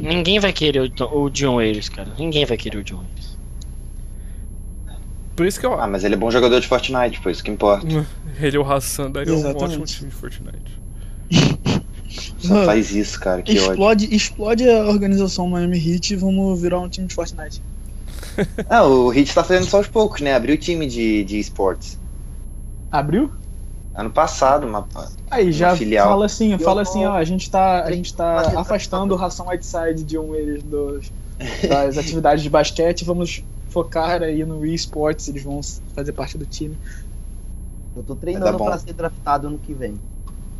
[0.00, 2.08] Ninguém vai querer o, o John Waiters, cara.
[2.18, 3.38] Ninguém vai querer o John Waiters.
[5.36, 7.50] Por isso que eu Ah, mas ele é bom jogador de Fortnite, pô, isso que
[7.50, 7.86] importa.
[8.40, 9.64] Ele e o Hassan daria um Exatamente.
[9.64, 10.80] ótimo time de Fortnite.
[12.38, 13.70] Só Mano, faz isso, cara, que ódio.
[13.70, 17.62] explode, explode a organização Miami Heat e vamos virar um time de Fortnite.
[18.68, 20.34] Ah, o Hit tá fazendo só aos poucos, né?
[20.34, 21.98] Abriu o time de, de esportes.
[22.90, 23.30] Abriu?
[24.00, 24.88] Ano passado, uma...
[25.30, 26.08] Aí já filial.
[26.08, 29.48] fala assim, Eu fala assim, ó, a gente tá, a gente tá afastando o Ração
[29.48, 31.12] Whiteside de um eles dos,
[31.68, 35.60] das atividades de basquete, vamos focar aí no esportes, eles vão
[35.94, 36.74] fazer parte do time.
[37.94, 38.64] eu tô treinando bom.
[38.64, 39.94] pra ser draftado ano que vem.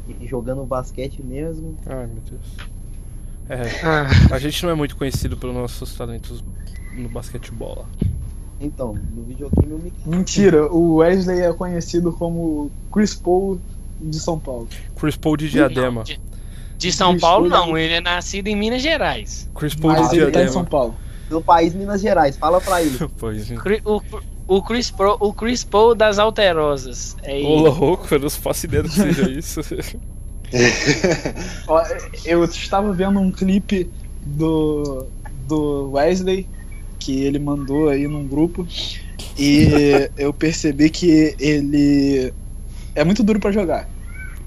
[0.07, 1.79] E jogando basquete mesmo.
[1.87, 2.57] Ai, meu Deus.
[3.48, 6.44] É, Ah, a gente não é muito conhecido pelos nossos talentos
[6.92, 8.11] no basquetebol lá.
[8.61, 9.92] Então, no videogame eu me.
[10.05, 13.59] Mentira, o Wesley é conhecido como Chris Paul
[14.01, 14.68] de São Paulo.
[14.99, 15.90] Chris Paul de Diadema.
[15.90, 16.20] não, de,
[16.77, 19.49] de São Bicho, Paulo não, ele é nascido em Minas Gerais.
[19.55, 20.70] Chris Paul Mas de ele tá em São Diadema.
[20.70, 20.94] Paulo.
[21.31, 22.99] Do país Minas Gerais, fala pra ele.
[23.16, 23.49] Pois.
[23.51, 24.03] Cri- O,
[24.49, 27.16] o, Chris Pro, o Chris Paul das Alterosas.
[27.23, 29.61] É Ô louco, eu não faço ideia do que seja isso.
[32.25, 33.88] Eu estava vendo um clipe
[34.27, 35.07] do,
[35.46, 36.46] do Wesley
[37.00, 38.66] que ele mandou aí num grupo
[39.36, 39.68] e
[40.16, 42.32] eu percebi que ele
[42.94, 43.88] é muito duro pra jogar.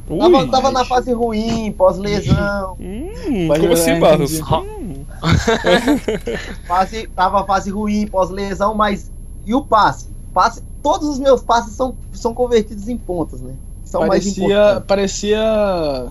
[0.10, 0.20] Ui.
[0.20, 2.78] Tava, tava na fase ruim, pós-lesão.
[2.80, 4.40] Hum, Pode como jogar, assim, Barros?
[4.42, 4.94] Hum.
[6.68, 9.10] Fase, tava fase ruim, pós-lesão, mas.
[9.46, 10.08] E o passe?
[10.34, 10.62] passe?
[10.82, 13.54] Todos os meus passes são, são convertidos em pontos, né?
[13.86, 14.88] São mais Parecia, importantes.
[14.88, 16.10] parecia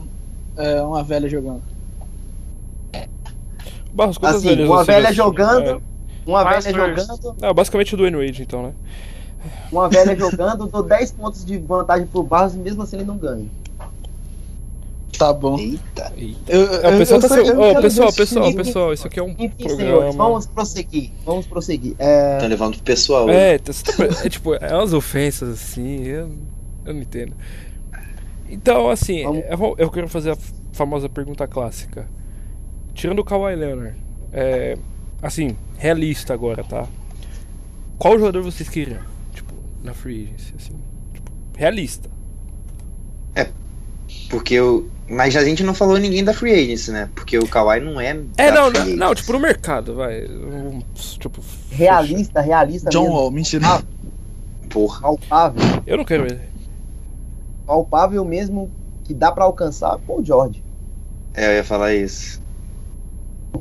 [0.57, 1.63] é, uma velha jogando.
[3.93, 5.83] Barros, quantas Assim, velhas uma velha jogando,
[6.27, 6.77] uma velha first.
[6.77, 8.73] jogando, É, é, basicamente o Dwayne Wade, então, né?
[9.73, 13.17] uma velha jogando, dou 10 pontos de vantagem pro Barros e mesmo assim ele não
[13.19, 13.47] ganha.
[15.19, 15.59] Tá bom.
[15.59, 16.13] Eita.
[16.17, 16.39] Eita.
[16.53, 19.77] Eu, É, o pessoal tá eu pessoal, pessoal, pessoal, isso aqui é um Enfim, senhores,
[19.77, 20.13] programa.
[20.13, 21.11] vamos prosseguir.
[21.25, 21.95] Vamos prosseguir.
[21.99, 23.29] É, Tá levando pro pessoal.
[23.29, 26.31] É, tá- tá- é tipo, é umas ofensas assim, eu,
[26.87, 27.35] eu não entendo.
[28.49, 30.37] Então, assim, Vamos- eu, eu quero fazer a
[30.73, 32.09] famosa pergunta clássica.
[32.95, 33.95] Tirando o Kawhi Leonard,
[34.33, 34.77] é,
[35.23, 36.87] assim, realista agora, tá?
[37.99, 39.01] Qual jogador vocês queriam?
[39.35, 40.75] Tipo, na free agency, assim,
[41.13, 42.09] tipo, realista.
[44.29, 44.89] Porque eu.
[45.09, 47.11] Mas a gente não falou ninguém da Free Agency, né?
[47.15, 48.19] Porque o Kawhi não é.
[48.39, 50.25] É, da não, free não, não, tipo, no mercado, vai.
[50.27, 53.17] um, Tipo, realista, realista John mesmo.
[53.17, 53.67] Wall, mentira.
[53.67, 53.83] Ah.
[54.71, 55.01] Porra.
[55.03, 55.63] Palpável.
[55.87, 56.41] Eu não quero ele.
[57.67, 58.71] Palpável mesmo
[59.05, 59.99] que dá pra alcançar.
[59.99, 60.63] Pô, George.
[61.35, 62.41] É, eu ia falar isso.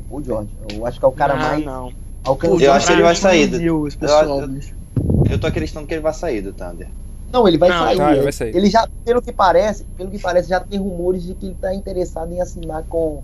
[0.08, 0.50] Pô, George.
[0.72, 1.92] Eu acho que é o cara Ah, mais não.
[2.24, 4.74] Eu acho que ele vai sair do- pessoal, eu- bicho.
[5.30, 6.88] Eu tô acreditando que ele vai sair do Thunder.
[7.32, 7.96] Não, ele vai Não, sair.
[7.96, 8.56] tá, ele ele, vai sair.
[8.56, 11.74] ele já, pelo que parece, pelo que parece, já tem rumores de que ele tá
[11.74, 13.22] interessado em assinar com,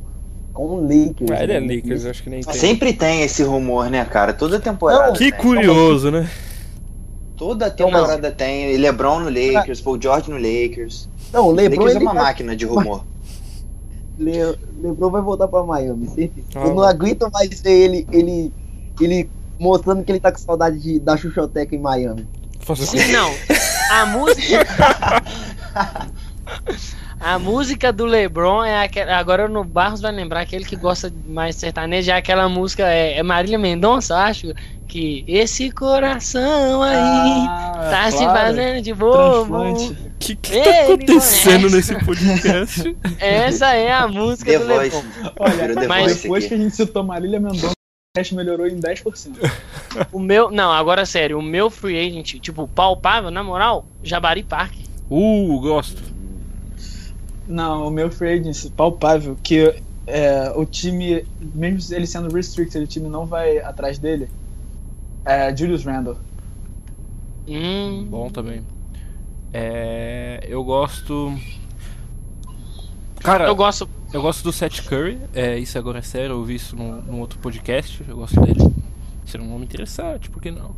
[0.55, 1.31] com o Lakers.
[1.31, 1.75] Ah, ele é né?
[1.77, 2.55] Lakers, eu acho que nem tem.
[2.55, 4.33] Sempre tem esse rumor, né, cara?
[4.33, 5.09] Toda temporada.
[5.09, 5.41] Não, Que tem.
[5.41, 6.29] curioso, né?
[7.37, 8.77] Toda temporada tem.
[8.79, 11.09] LeBron no Lakers, Paul George no Lakers.
[11.33, 13.05] Não, o O LeBron, Lakers é uma vai, máquina de rumor.
[14.19, 16.45] Le, LeBron vai voltar pra Miami, sempre.
[16.55, 18.53] Ah, Eu não aguento mais ver ele, ele,
[19.05, 22.27] ele mostrando que ele tá com saudade de, da Xuxoteca em Miami.
[22.77, 23.33] Sim, não.
[23.91, 24.67] A música.
[27.21, 29.17] A música do LeBron é aquela.
[29.17, 32.11] Agora no Barros vai lembrar aquele que gosta mais de sertanejo.
[32.11, 32.85] É aquela música.
[32.85, 34.53] É, é Marília Mendonça, acho.
[34.87, 38.39] Que esse coração aí Ah, tá se claro.
[38.39, 39.73] fazendo de bobo.
[39.73, 41.93] O que, que tá acontecendo conhece.
[41.93, 42.97] nesse podcast?
[43.21, 44.97] Essa é a música The do Voice.
[44.97, 45.33] LeBron.
[45.41, 46.49] Olha, mas Voice depois aqui.
[46.49, 47.73] que a gente citou Marília Mendonça,
[48.19, 49.37] o teste melhorou em 10%.
[50.13, 50.51] O meu.
[50.51, 51.39] Não, agora sério.
[51.39, 54.75] O meu free agent, tipo, palpável, na moral, Jabari Park.
[55.11, 56.03] Uh, gosto.
[57.47, 59.75] Não, o meu free agency, palpável, que
[60.07, 64.29] é, o time, mesmo ele sendo restricted, o time não vai atrás dele,
[65.25, 66.19] é Julius Randle.
[67.49, 68.07] Hum.
[68.11, 68.63] Bom também.
[69.53, 71.35] É, eu gosto.
[73.21, 73.89] Cara, Eu gosto.
[74.13, 75.19] Eu gosto do Seth Curry.
[75.35, 78.05] É, isso agora é sério, eu vi isso num, num outro podcast.
[78.07, 78.61] Eu gosto dele.
[79.25, 80.75] Seria um nome interessante, por que não?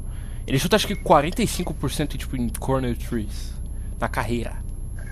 [0.47, 3.53] Ele chuta acho que 45% tipo, em corner trees
[4.01, 4.57] na carreira.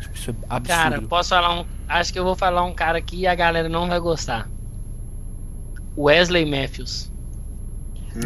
[0.00, 0.78] Tipo, isso é absurdo.
[0.80, 1.64] Cara, posso falar um.
[1.88, 4.48] Acho que eu vou falar um cara aqui e a galera não vai gostar.
[5.96, 7.10] Wesley Matthews.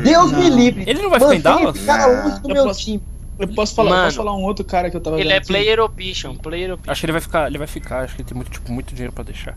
[0.03, 0.39] Deus Não.
[0.39, 0.85] me livre.
[0.87, 1.85] Ele não vai ficar em Dallas?
[1.85, 3.03] cara Eu meu posso- time.
[3.39, 4.05] Eu posso falar, eu Mano.
[4.07, 5.47] posso falar um outro cara que eu tava Ele vendo é aqui?
[5.49, 6.91] player option, player option.
[6.93, 8.95] Acho que ele vai ficar, ele vai ficar, acho que ele tem muito, tipo, muito
[8.95, 9.57] dinheiro pra deixar.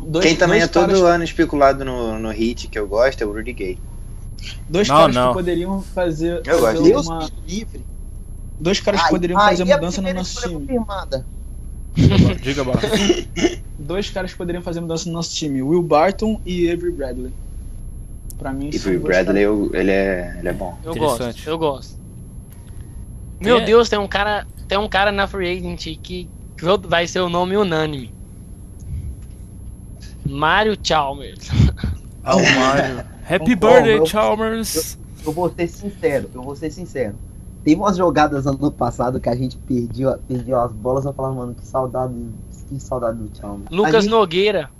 [0.00, 3.26] Dois- Quem também é todo caras- ano especulado no, no hit que eu gosto é
[3.26, 3.78] o Rudy Gay.
[4.68, 5.28] Dois Não, caras não.
[5.28, 7.10] que poderiam fazer, Eu fazer gosto.
[7.10, 7.84] Uma, livre.
[8.58, 10.54] dois caras que Aí- poderiam aí fazer é a mudança no nosso time.
[10.54, 11.26] confirmada.
[12.40, 12.80] Diga, Barra.
[13.78, 17.32] Dois caras que poderiam fazer mudança no nosso time, Will Barton e Avery Bradley.
[18.38, 20.78] Pra mim, dois Bradley, eu- ele é, ele é bom.
[20.84, 21.97] Eu gosto, eu gosto.
[23.40, 23.64] Meu é?
[23.64, 26.28] Deus, tem um cara, tem um cara na Free Agent que
[26.88, 28.12] vai ser o nome unânime.
[30.26, 31.48] Mario Chalmers.
[32.24, 33.04] Ah, o Mario.
[33.30, 34.98] Happy Bom, birthday, eu- Chalmers!
[35.24, 37.14] Eu vou ser sincero, eu vou ser sincero.
[37.64, 41.54] Teve umas jogadas ano passado que a gente perdeu, perdeu as bolas, eu falava, mano,
[41.54, 42.14] que saudade,
[42.68, 43.70] que saudade do Chalmers.
[43.70, 44.70] Lucas gente- Nogueira.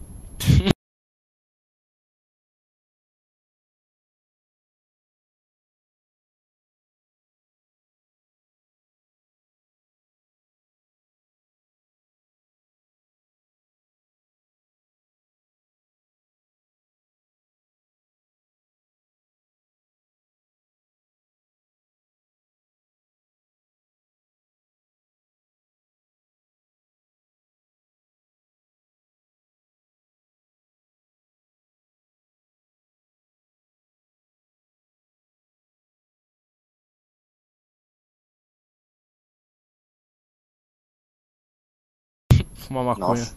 [42.68, 43.08] Fumar maconha.
[43.08, 43.34] Nossa.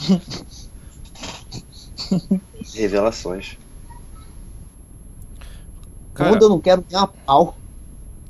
[2.74, 3.56] Revelações.
[6.12, 7.56] Cara, Rondo eu não quero nem a pau.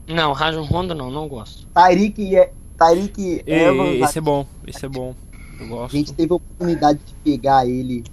[0.07, 1.67] Não, Rajon Rondo não, não gosto.
[1.75, 2.53] Tyreek é.
[2.79, 5.15] Tyreek e- Evans, esse é bom, esse é bom.
[5.59, 5.97] Eu a gosto.
[5.97, 8.05] gente teve a oportunidade de pegar ele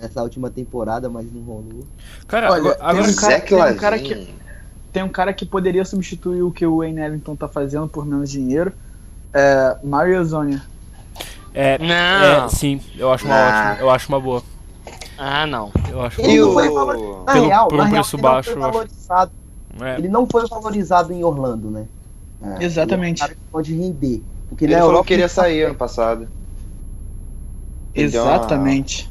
[0.00, 1.86] nessa última temporada, mas não rolou.
[2.26, 4.34] Cara, Olha, agora, tem um cara- tem um cara Lavine.
[4.92, 8.30] Tem um cara que poderia substituir o que o Wayne Ellington tá fazendo por menos
[8.30, 8.72] dinheiro.
[9.32, 10.62] É Mario Zonia.
[11.54, 12.44] É, Não.
[12.46, 13.70] é, sim, eu acho uma Ah.
[13.70, 14.42] ótima, eu acho uma boa.
[15.16, 15.70] Ah, não.
[15.88, 17.24] Eu acho Ele não foi valorizado.
[17.24, 18.72] Na pelo- real, por um na real, preço ele não baixo, foi eu acho.
[18.72, 19.32] valorizado.
[19.80, 19.94] é.
[19.98, 21.86] Ele não foi valorizado em Orlando, né?
[22.60, 23.22] É, Exatamente.
[23.22, 24.22] ele é um cara que pode render.
[24.48, 26.28] Porque Ele falou que queria ele tá sair ano passado.
[27.94, 29.08] Ele deu uma- Exatamente.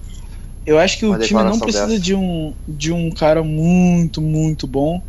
[0.65, 1.99] Eu acho que uma o time não precisa dessa.
[1.99, 5.01] de um, de um cara muito, muito bom,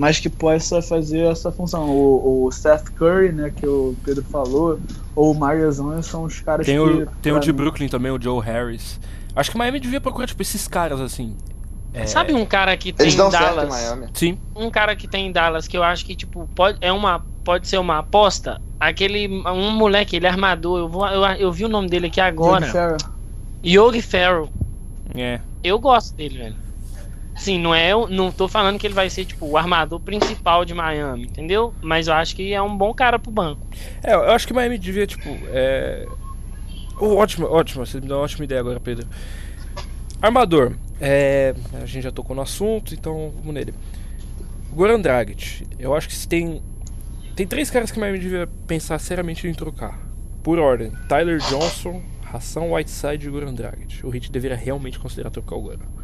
[0.00, 1.90] mas que possa fazer essa função.
[1.90, 4.80] O, o Seth Curry, né, que o Pedro falou,
[5.14, 6.80] ou o Mario Zonia são os caras Tem que.
[6.82, 8.98] o, tem o de mim- Brooklyn também, o Joe Harris.
[9.36, 11.36] Acho que o Miami devia procurar, tipo, esses caras assim.
[11.92, 13.68] É, Sabe um cara que tem Eles em dão certo em Dallas?
[13.68, 14.06] Miami.
[14.14, 17.22] Sim, Um cara que tem em Dallas que eu acho que tipo pode é uma
[17.44, 18.60] pode ser uma aposta.
[18.78, 20.78] Aquele um moleque, ele é armador.
[20.78, 22.64] Eu vou eu, eu vi o nome dele aqui agora.
[22.64, 22.96] Yogi Ferrell.
[23.64, 24.48] Yogi Ferrell.
[25.14, 25.40] é.
[25.62, 26.56] Eu gosto dele, velho.
[27.40, 30.74] Sim, não é, não tô falando que ele vai ser tipo o armador principal de
[30.74, 31.72] Miami, entendeu?
[31.80, 33.66] Mas eu acho que é um bom cara pro banco.
[34.02, 35.26] É, eu acho que Miami devia, tipo.
[35.46, 36.06] É...
[37.00, 39.08] Oh, ótimo, ótimo, você me deu uma ótima ideia agora, Pedro.
[40.20, 40.76] Armador.
[41.00, 41.54] É...
[41.82, 43.72] A gente já tocou no assunto, então vamos nele.
[44.70, 45.66] Goran Dragic.
[45.78, 46.60] Eu acho que se tem.
[47.34, 49.98] Tem três caras que Miami devia pensar seriamente em trocar.
[50.42, 54.04] Por ordem: Tyler Johnson, Ração Whiteside e Goran Dragic.
[54.04, 55.99] O Heat deveria realmente considerar trocar o Goran.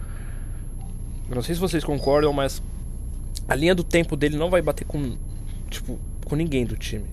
[1.28, 2.62] Eu não sei se vocês concordam, mas
[3.48, 5.16] a linha do tempo dele não vai bater com.
[5.68, 7.04] Tipo, com ninguém do time.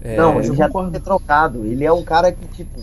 [0.00, 1.64] É, Não, ele já ser trocado.
[1.66, 2.80] Ele é um cara que, tipo,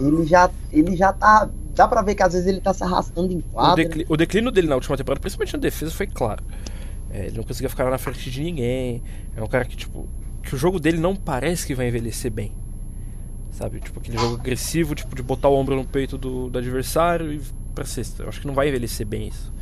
[0.00, 1.48] ele já, ele já tá.
[1.74, 3.76] Dá pra ver que às vezes ele tá se arrastando em O, quadra.
[3.84, 6.42] decli- o declínio dele na última temporada, principalmente na defesa, foi claro.
[7.10, 9.02] É, ele não conseguia ficar na frente de ninguém.
[9.36, 10.08] É um cara que, tipo,
[10.42, 12.52] que o jogo dele não parece que vai envelhecer bem.
[13.50, 13.80] Sabe?
[13.80, 17.40] Tipo, aquele jogo agressivo, tipo, de botar o ombro no peito do, do adversário e
[17.74, 18.22] pra cesta.
[18.22, 19.52] Eu acho que não vai envelhecer bem isso.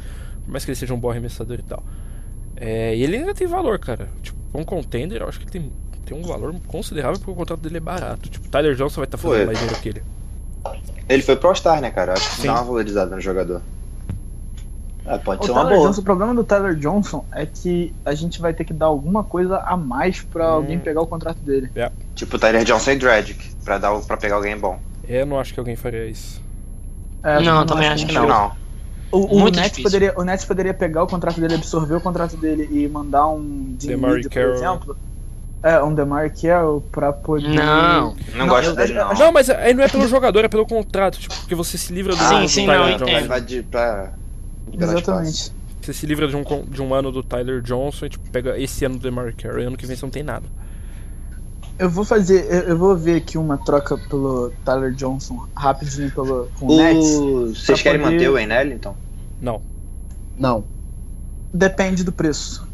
[0.44, 1.83] Por mais que ele seja um bom arremessador e tal.
[2.57, 4.09] É, e ele ainda tem valor, cara.
[4.22, 5.72] Tipo, um contender, eu acho que ele tem,
[6.04, 8.28] tem um valor considerável porque o contrato dele é barato.
[8.28, 9.47] Tipo, Tyler Johnson vai estar fazendo Foi.
[9.47, 10.03] mais dinheiro que ele.
[11.09, 12.12] Ele foi pro All-Star, né, cara?
[12.12, 12.47] Eu Acho que Sim.
[12.49, 13.61] dá uma valorizada no jogador.
[15.07, 15.88] É, pode O, ser uma Tyler boa.
[15.88, 19.22] Johnson, o problema do Tyler Johnson é que a gente vai ter que dar alguma
[19.22, 20.55] coisa a mais pra Hum.
[20.55, 21.70] alguém pegar o contrato dele.
[22.14, 24.78] Tipo Tyler Johnson e Dragic, pra, dar, o- pra pegar alguém bom.
[25.07, 26.42] Eu não acho que alguém faria isso.
[27.22, 28.26] É, Não, eu também acho que não.
[28.26, 28.53] Não.
[29.15, 32.37] O, o, Muito Nets poderia, o Nets poderia pegar o contrato dele, absorver o contrato
[32.37, 34.97] dele e mandar um DeMar Dinwiddie, por exemplo.
[35.62, 37.49] É, um DeMar Carroll pra poder...
[37.49, 38.15] Não.
[38.33, 39.15] Não, Não, gosto eu- dele, não.
[39.15, 42.15] Não, mas aí não é pelo jogador, é pelo contrato, tipo, porque você se livra
[42.15, 43.09] do, Sim, do sim, Tyler não, entendo.
[43.19, 44.12] Ele vai de, pra,
[44.73, 45.53] Exatamente.
[45.81, 48.85] Você se livra de um, de um ano do Tyler Johnson e tipo, pega esse
[48.85, 50.47] ano do DeMar Carroll e ano que vem você não tem nada.
[51.79, 56.49] Eu vou fazer, eu, eu vou ver aqui uma troca pelo Tyler Johnson rapidinho pelo
[56.59, 57.11] com o Nets.
[57.17, 57.47] O...
[57.49, 58.97] Vocês pra querem poder- manter o Enel, então?
[59.45, 59.62] Não.
[60.36, 60.64] Não.
[61.53, 62.66] Depende do preço.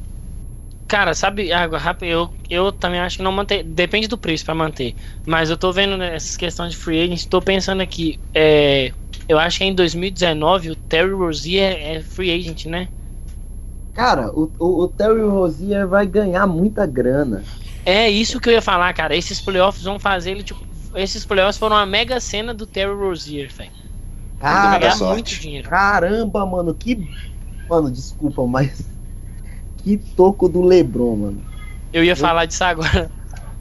[0.87, 1.51] Cara, sabe,
[2.03, 3.63] eu, eu também acho que não manter.
[3.63, 4.95] Depende do preço pra manter.
[5.27, 8.19] Mas eu tô vendo né, essas questões de free agent, tô pensando aqui.
[8.35, 8.93] É,
[9.29, 12.89] eu acho que em 2019 o Terry Rozier é free agent, né?
[13.93, 17.45] Cara, o, o, o Terry Rozier vai ganhar muita grana.
[17.85, 19.17] É isso que eu ia falar, cara.
[19.17, 20.65] Esses playoffs vão fazer ele, tipo.
[20.95, 23.71] Esses playoffs foram a mega cena do Terry Rozier, velho.
[24.41, 25.13] Ganhar sorte.
[25.15, 25.69] muito dinheiro.
[25.69, 27.09] Caramba, mano, que.
[27.69, 28.83] Mano, desculpa, mas.
[29.83, 31.43] Que toco do Lebron, mano.
[31.91, 33.11] Eu ia falar disso agora.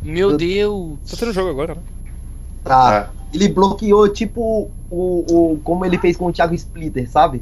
[0.02, 0.98] Meu Eu- Deus.
[1.10, 1.82] Tá tendo jogo agora, né?
[2.62, 3.10] Tá.
[3.34, 5.60] Ele bloqueou, tipo, o, o.
[5.64, 7.42] Como ele fez com o Thiago Splitter, sabe?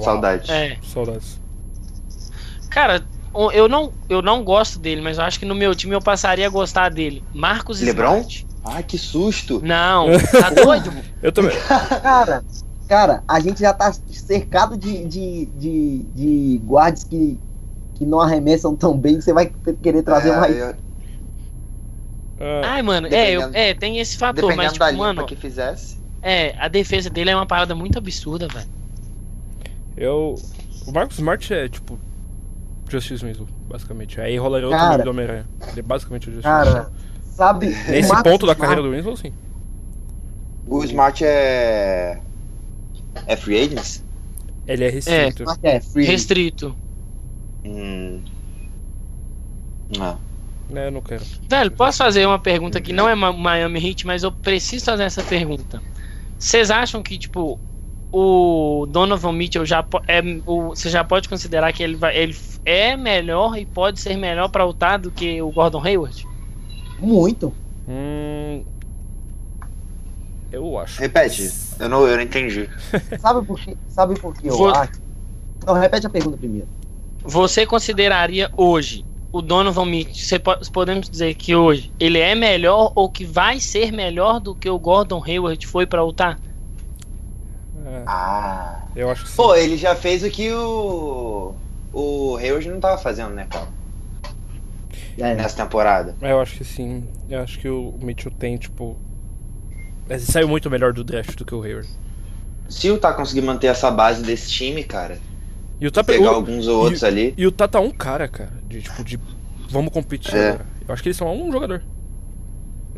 [0.00, 0.50] Saudade.
[0.50, 0.76] É.
[0.82, 1.40] Saudades.
[2.68, 3.02] Cara,
[3.54, 6.46] eu não, eu não gosto dele, mas eu acho que no meu time eu passaria
[6.46, 7.24] a gostar dele.
[7.34, 8.18] Marcos Lebron?
[8.18, 8.46] Smart.
[8.64, 9.60] Ah, que susto!
[9.64, 10.92] Não, tá doido?
[11.22, 11.56] Eu também.
[12.02, 12.44] Cara,
[12.88, 17.38] cara, a gente já tá cercado de, de, de, de guardas que,
[17.94, 19.20] que não arremessam tão bem.
[19.20, 19.50] Você vai
[19.82, 20.56] querer trazer É, mais.
[20.56, 20.74] eu-
[22.40, 25.36] Ah, Ai, mano, é, eu- é, tem esse fator, mas, da tipo, limpa mano, que
[25.36, 25.98] fizesse.
[26.22, 28.68] é, a defesa dele é uma parada muito absurda, velho.
[29.96, 30.34] eu.
[30.86, 31.98] O Marcos Smart é tipo.
[32.88, 34.20] Justice Winslow, basicamente.
[34.20, 34.92] Aí rolaria outro Cara.
[34.92, 35.46] nome do Homem-Aranha.
[35.68, 36.90] Ele é basicamente o Justice Cara,
[37.40, 37.66] sabe.
[37.88, 39.32] Nesse Marcus ponto da Smart- carreira do Winslow, sim.
[40.66, 42.20] O Smart é.
[43.26, 44.04] É free agents?
[44.66, 45.42] Ele é restrito.
[45.42, 46.04] Smart é free.
[46.04, 46.76] Restrito.
[47.64, 48.22] Hum.
[49.96, 50.18] Não.
[50.68, 51.24] Né, eu não quero.
[51.48, 55.22] Velho, posso fazer uma pergunta que não é Miami Heat, mas eu preciso fazer essa
[55.22, 55.82] pergunta.
[56.38, 57.58] Vocês acham que, tipo,
[58.12, 62.96] o Donovan Mitchell já é o, você já pode considerar que ele vai ele é
[62.96, 66.24] melhor e pode ser melhor pra lutar do que o Gordon Hayward?
[67.00, 67.52] Muito.
[67.88, 68.62] Hum.
[70.52, 71.00] Eu acho.
[71.00, 71.50] Repete.
[71.78, 72.68] Eu não, eu não entendi.
[73.20, 73.76] Sabe por quê?
[73.88, 75.00] Sabe por que eu Vou- acho?
[75.66, 76.66] Não, repete a pergunta primeiro.
[77.22, 80.40] Você consideraria hoje o Donovan Mitchell,
[80.72, 84.78] podemos dizer que hoje ele é melhor ou que vai ser melhor do que o
[84.78, 86.38] Gordon Hayward foi pra lutar?
[87.84, 88.82] É, Ah.
[88.96, 89.36] eu acho que sim.
[89.36, 91.54] Pô, ele já fez o que o.
[91.92, 93.68] O Hayward não tava fazendo, né, cara?
[95.20, 96.14] É, Nessa temporada.
[96.22, 97.04] É, Eu acho que sim.
[97.28, 98.96] Eu acho que o Mitchell tem, tipo.
[100.08, 101.88] Ele saiu muito melhor do draft do que o Hayward.
[102.68, 105.18] Se o Tá conseguir manter essa base desse time, cara,
[105.80, 107.32] E o Tá pegar o- alguns outros ali.
[107.36, 108.52] E o Tá tá um cara, cara.
[108.68, 109.18] De tipo, de.
[109.68, 110.58] Vamos competir É.
[110.88, 111.82] Eu acho que eles são um jogador.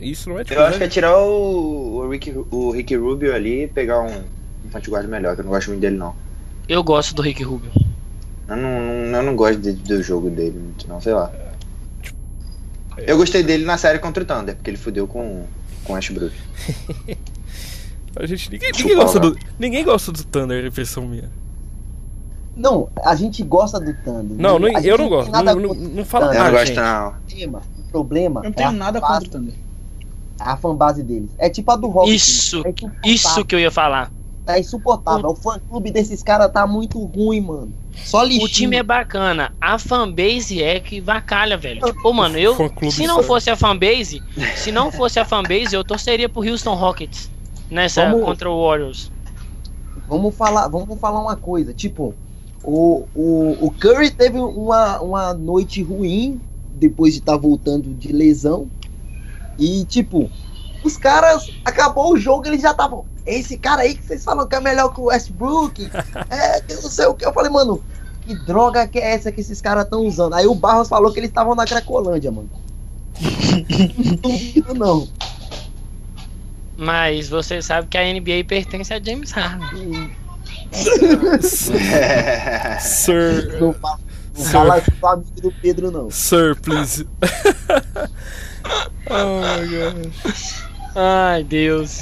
[0.01, 0.59] Isso não é tipo.
[0.59, 4.25] Eu acho que é tirar o, o, Rick, o Rick Rubio ali e pegar um,
[4.65, 6.15] um point guard melhor, que eu não gosto muito dele, não.
[6.69, 7.71] Eu gosto do Rick Rubio.
[8.49, 11.31] Eu não, não- eu não gosto de- do jogo dele muito, não, sei lá.
[12.99, 15.45] Eu gostei dele na série contra o Thunder, porque ele fudeu com,
[15.85, 16.35] com o Ashbrook.
[18.15, 18.51] A gente.
[18.51, 19.39] Ninguém, ninguém gosta do.
[19.59, 21.31] Ninguém gosta do Thunder, é impressão minha.
[22.55, 24.37] Não, a gente gosta do Thunder.
[24.39, 25.31] Não, não eu não gosto.
[25.31, 26.41] nada Não, não, não fala Thunder.
[26.41, 26.59] Eu não nada.
[26.59, 26.77] gosto, gente.
[26.77, 27.09] não.
[27.09, 27.59] o problema.
[27.89, 29.55] O problema Eu não é tenho a nada contra o Thunder.
[30.39, 31.31] a fanbase deles.
[31.39, 32.15] É tipo a do Rock.
[32.15, 33.01] Isso, é insuportável.
[33.05, 34.13] Isso que eu ia falar.
[34.45, 35.31] Tá insuportável.
[35.31, 37.73] O fã clube desses caras tá muito ruim, mano.
[37.95, 38.45] Só lixinho.
[38.45, 39.53] O time é bacana.
[39.61, 41.81] A fanbase é que vacalha, velho.
[41.81, 42.57] Tipo, mano, eu.
[42.91, 44.21] Se não fosse a fanbase,
[44.57, 47.31] se não fosse a fanbase, eu torceria pro Houston Rockets
[47.71, 49.13] nessa Vamos- contra o Warriors.
[50.09, 51.73] Vamos falar, vamos falar uma coisa.
[51.73, 52.13] Tipo,
[52.65, 56.41] o, o, o Curry teve uma, uma noite ruim
[56.75, 58.69] depois de estar voltando de lesão.
[59.59, 60.29] E, tipo,
[60.85, 61.51] os caras.
[61.65, 63.05] Acabou o jogo, eles já estavam.
[63.27, 65.91] Esse cara aí que vocês falam que é melhor que o Westbrook.
[66.31, 67.25] É, que não sei o que.
[67.25, 67.83] Eu falei, mano,
[68.23, 70.35] que droga que é essa que esses caras estão usando?
[70.35, 72.51] Aí o Barros falou que eles estavam na Cracolândia, mano.
[74.05, 75.09] não duvido, não.
[76.77, 80.11] Mas você sabe que a NBA pertence a James Harden.
[82.81, 83.59] Sir.
[83.61, 83.99] Não, fa-
[84.37, 84.51] não Sir.
[84.51, 86.11] fala amigo do Pedro, não.
[86.11, 87.07] Sir, please.
[89.11, 90.72] oh my gosh.
[90.95, 92.01] Ai, Deus.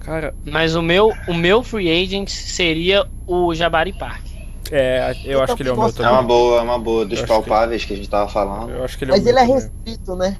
[0.00, 4.22] Cara, Mas o meu, o meu free agent seria o Jabari Park.
[4.70, 6.26] é, eu acho que ele é o meu É uma também.
[6.26, 7.94] boa, é uma boa dos Eu palpáveis que...
[7.94, 8.70] a gente tava falando.
[8.70, 9.54] Eu acho que ele é o Mas ele é também.
[9.54, 10.36] restrito, né?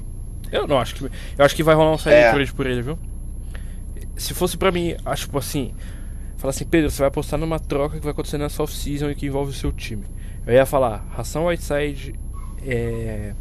[0.51, 1.03] Eu não acho que.
[1.37, 2.31] Eu acho que vai rolar um sign É.
[2.31, 2.99] trade por ele, viu?
[4.15, 5.73] Se fosse pra mim, acho tipo assim.
[6.37, 9.25] Falar assim, Pedro, você vai apostar numa troca que vai acontecer nessa off-season e que
[9.25, 10.05] envolve o seu time.
[10.45, 12.13] Eu ia falar, ração Whiteside
[12.63, 13.33] é,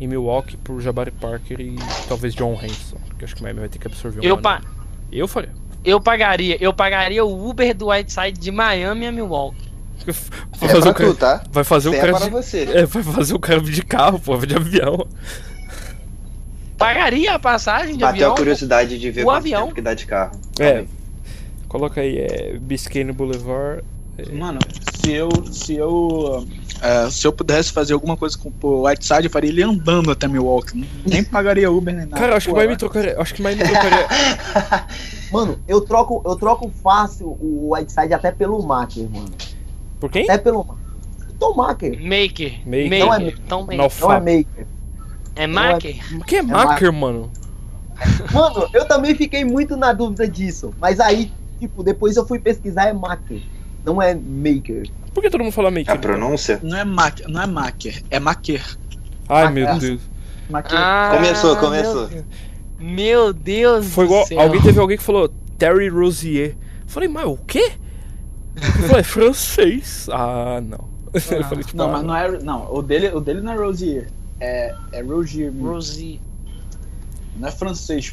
[0.00, 1.76] em Milwaukee por Jabari Parker e
[2.08, 2.96] talvez John Henson.
[3.08, 4.60] Porque eu acho que o Miami vai ter que absorver Eu, pa.
[5.12, 5.50] Eu faria.
[5.84, 9.68] eu pagaria, eu pagaria o Uber do Whiteside de Miami a Milwaukee.
[10.58, 11.44] Vai É fazer pra o cara, tu, tá?
[11.52, 12.62] vai fazer o é cara de, você.
[12.72, 15.06] é, vai fazer o cara de carro, pô, de avião.
[16.78, 18.32] pagaria a passagem de Bateu avião.
[18.32, 19.62] a curiosidade de ver o avião.
[19.64, 20.40] tempo que dá de carro.
[20.58, 20.84] É.
[21.68, 23.84] Coloca aí, é Biscayne Boulevard.
[24.32, 24.58] Mano,
[24.94, 25.28] se eu.
[25.52, 26.46] Se eu.
[26.82, 30.26] É, se eu pudesse fazer alguma coisa com o Whiteside, eu faria ele andando até
[30.26, 30.88] Milwaukee.
[31.04, 32.16] Nem pagaria Uber nem nada.
[32.16, 33.20] Cara, eu acho que Pô, mais me trocaria.
[33.20, 34.06] Acho que mais me trocaria.
[35.30, 39.30] Mano, eu troco, eu troco fácil o Whiteside até pelo Macker, mano.
[40.00, 40.24] Por quem?
[40.24, 40.76] Até pelo.
[41.38, 41.92] Tom Macker.
[42.02, 42.60] Maker.
[42.66, 42.98] Maker.
[42.98, 43.40] Não é Maker.
[43.46, 43.76] Então, Maker.
[44.00, 44.20] Não é.
[44.20, 44.66] Maker.
[45.36, 46.24] É Maker?
[46.26, 47.30] Quem é Macker, mano?
[48.32, 50.74] Mano, eu também fiquei muito na dúvida disso.
[50.80, 53.40] Mas aí, tipo, depois eu fui pesquisar, é Macker.
[53.84, 54.88] Não é Maker.
[55.14, 55.98] Por que todo mundo fala A Maker?
[55.98, 56.60] pronúncia?
[56.62, 58.62] Não é Macker, não é Macker, é Macker.
[59.28, 60.00] Ai, meu Ah, Deus.
[60.52, 62.10] Ah, Começou, meu- começou.
[62.78, 64.26] Meu Deus Foi do igual.
[64.26, 64.40] céu.
[64.40, 65.28] Alguém teve alguém que falou
[65.58, 66.50] Terry Rosier.
[66.82, 67.72] Eu falei, mas o quê?
[68.56, 70.08] Eu falei, é francês.
[70.10, 70.88] Ah, não.
[71.12, 72.38] Eu falei, tipo, não, ah, mas não é.
[72.42, 74.08] Não, o dele, o dele não é Rosier.
[74.40, 75.52] É, é Rogier.
[75.60, 76.20] Rosie.
[77.36, 78.12] Não é francês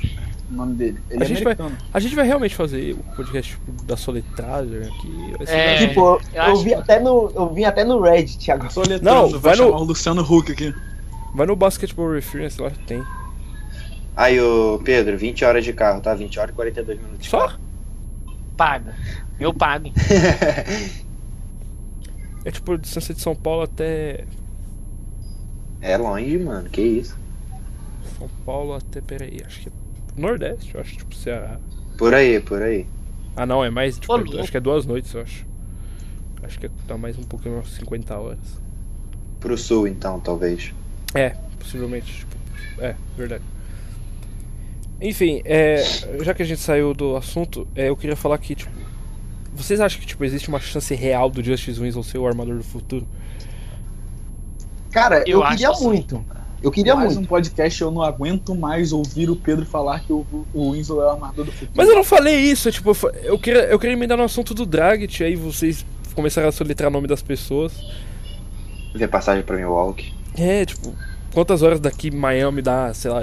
[0.49, 0.99] o nome dele.
[1.09, 1.57] Ele A é gente vai-.
[1.93, 5.33] A gente vai realmente fazer o podcast tipo, da soletragem aqui.
[5.47, 5.87] É.
[5.87, 8.69] tipo, eu, eu vi que- até no, eu vi até no Reddit agora.
[8.69, 10.73] Soletrando, Não, vai, vai no- chamar o Luciano Huck aqui.
[11.35, 13.03] Vai no Basketball Reference, lá tem.
[14.15, 16.13] Aí, ô Pedro, 20 horas de carro, tá?
[16.15, 17.27] 20 horas e 42 minutos.
[17.27, 17.53] Só?
[18.55, 18.89] Pago.
[19.39, 19.91] Eu pago.
[22.45, 24.23] É tipo a distância de São Paulo até.
[25.81, 26.69] É longe, mano.
[26.69, 27.17] Que isso.
[28.17, 29.01] São Paulo até.
[29.01, 29.71] Peraí, acho que é.
[30.17, 31.59] Nordeste, eu acho, tipo Ceará.
[31.97, 32.85] Por aí, por aí.
[33.35, 33.99] Ah, não, é mais.
[33.99, 35.45] Tipo, é- acho que é duas noites, eu acho.
[36.43, 38.39] Acho que tá mais um pouquinho, umas 50 horas.
[39.39, 40.73] Pro sul, então, talvez.
[41.13, 42.11] É, possivelmente.
[42.19, 42.35] Tipo,
[42.79, 43.43] é, verdade.
[44.99, 45.83] Enfim, é,
[46.23, 48.71] já que a gente saiu do assunto, é, eu queria falar que, tipo,
[49.53, 52.63] vocês acham que tipo, existe uma chance real do Justice Winslow ser o armador do
[52.63, 53.07] futuro?
[54.91, 55.85] Cara, eu, Eu queria que sim.
[56.61, 57.25] Eu queria mais muito.
[57.25, 61.05] um podcast eu não aguento mais ouvir o Pedro falar que o, o Winslow é
[61.05, 61.71] o armador do futuro.
[61.75, 62.91] Mas eu não falei isso, tipo,
[63.23, 65.85] eu queria, eu queria emendar no assunto do Dragic, aí vocês
[66.15, 67.73] começaram a soletrar o nome das pessoas.
[68.95, 70.11] Ver passagem pra Milwaukee.
[70.35, 70.95] É, tipo,
[71.31, 73.21] quantas horas daqui Miami dá, sei lá,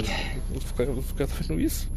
[0.49, 1.89] vou ficar, vou ficar fazendo isso?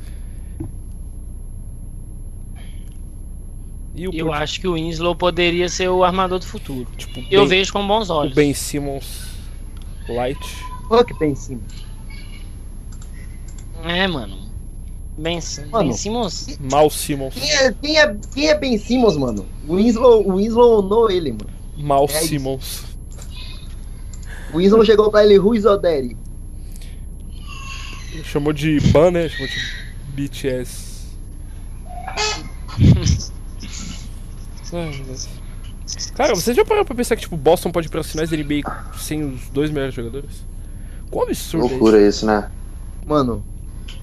[3.95, 6.87] E o, Eu acho que o Winslow poderia ser o armador do futuro.
[6.97, 8.35] tipo, Eu Ben- vejo com bons o olhos.
[8.35, 9.29] Ben Simmons
[10.09, 10.39] Light.
[10.89, 11.61] Fuck bem em cima.
[13.85, 14.49] É, mano.
[15.17, 15.89] Ben, Mano.
[15.89, 16.59] ben Simmons.
[16.71, 17.35] Mal Simmons.
[17.35, 19.45] Quem é, quem é, quem é Ben Simmons, mano?
[19.67, 21.51] O Winslow, o Winslow onou ele, mano.
[21.77, 22.29] Mal É isso.
[22.29, 22.85] Simmons.
[24.53, 26.17] O Winslow chegou pra ele, Ruiz Oderi.
[28.25, 29.29] Chamou de ban, né?
[29.29, 29.59] Chamou de
[30.15, 30.89] BTS.
[36.15, 38.63] Cara, vocês já pararam pra pensar que tipo, Boston pode ir pra finais da NBA
[38.99, 40.45] sem os dois melhores jogadores?
[41.11, 41.75] Quão absurdo é isso?
[41.75, 42.51] Loucura isso, né?
[43.07, 43.43] Mano,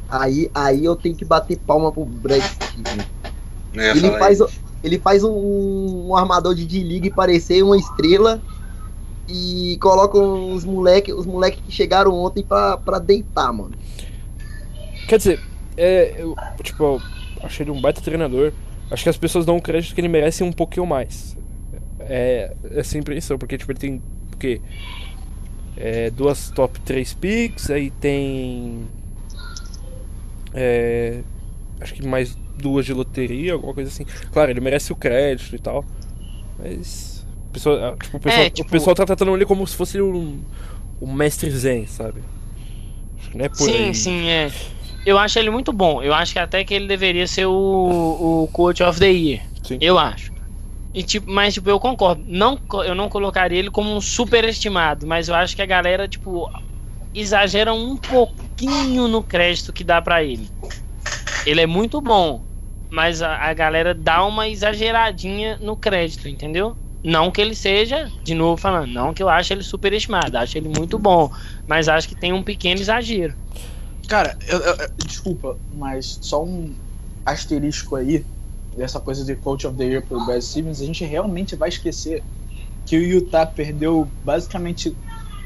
[0.09, 3.07] aí, aí eu tenho que bater palma pro Brad Stevens.
[3.73, 4.61] Não ia Ele faz, isso.
[4.83, 8.41] ele faz um, um armador de D-League parecer uma estrela
[9.27, 13.73] e coloca os moleque, os moleque que chegaram ontem pra, pra deitar, mano.
[15.07, 15.39] Quer dizer,
[15.77, 17.01] é, eu, tipo, eu
[17.43, 18.51] achei ele um baita treinador.
[18.89, 21.35] Acho que as pessoas dão um crédito que ele merece um pouquinho mais.
[21.99, 24.01] É essa impressão, porque tipo, ele tem
[24.33, 24.61] o quê?
[25.77, 28.87] É, duas top 3 picks, aí tem.
[30.53, 31.21] É,
[31.81, 34.05] acho que mais duas de loteria, alguma coisa assim.
[34.31, 35.83] Claro, ele merece o crédito e tal.
[36.57, 37.25] Mas.
[37.49, 39.75] a Pessoa, ah, tipo, o, pessoal, É, tipo- o pessoal tá tratando ele como se
[39.75, 40.39] fosse um,
[41.01, 42.21] um mestre zen, sabe?
[43.17, 43.95] Acho que não é por Sim, aí.
[43.95, 44.51] sim, é.
[45.05, 46.01] Eu acho ele muito bom.
[46.01, 49.41] Eu acho que até que ele deveria ser o, o Coach of the Year.
[49.63, 49.77] Sim.
[49.79, 50.31] Eu acho.
[50.95, 52.23] E, tipo, mas, tipo, eu concordo.
[52.25, 56.49] Não, eu não colocaria ele como um superestimado, mas eu acho que a galera, tipo,
[57.13, 60.49] exagera um pouquinho no crédito que dá pra ele.
[61.45, 62.45] Ele é muito bom,
[62.89, 66.77] mas a, a galera dá uma exageradinha no crédito, entendeu?
[67.03, 70.69] Não que ele seja, de novo falando, não que eu acho ele superestimado, acho ele
[70.69, 71.29] muito bom,
[71.67, 73.35] mas acho que tem um pequeno exagero.
[74.07, 76.75] Cara, eu- eu- desculpa, mas só um
[77.25, 78.25] asterisco aí
[78.75, 82.23] dessa coisa de Coach of the Year pro Brad Stevens, a gente realmente vai esquecer
[82.85, 84.95] que o Utah perdeu basicamente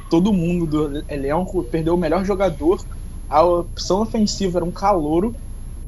[0.09, 2.83] todo mundo do elenco, perdeu o melhor jogador,
[3.29, 5.35] a opção ofensiva era um calouro,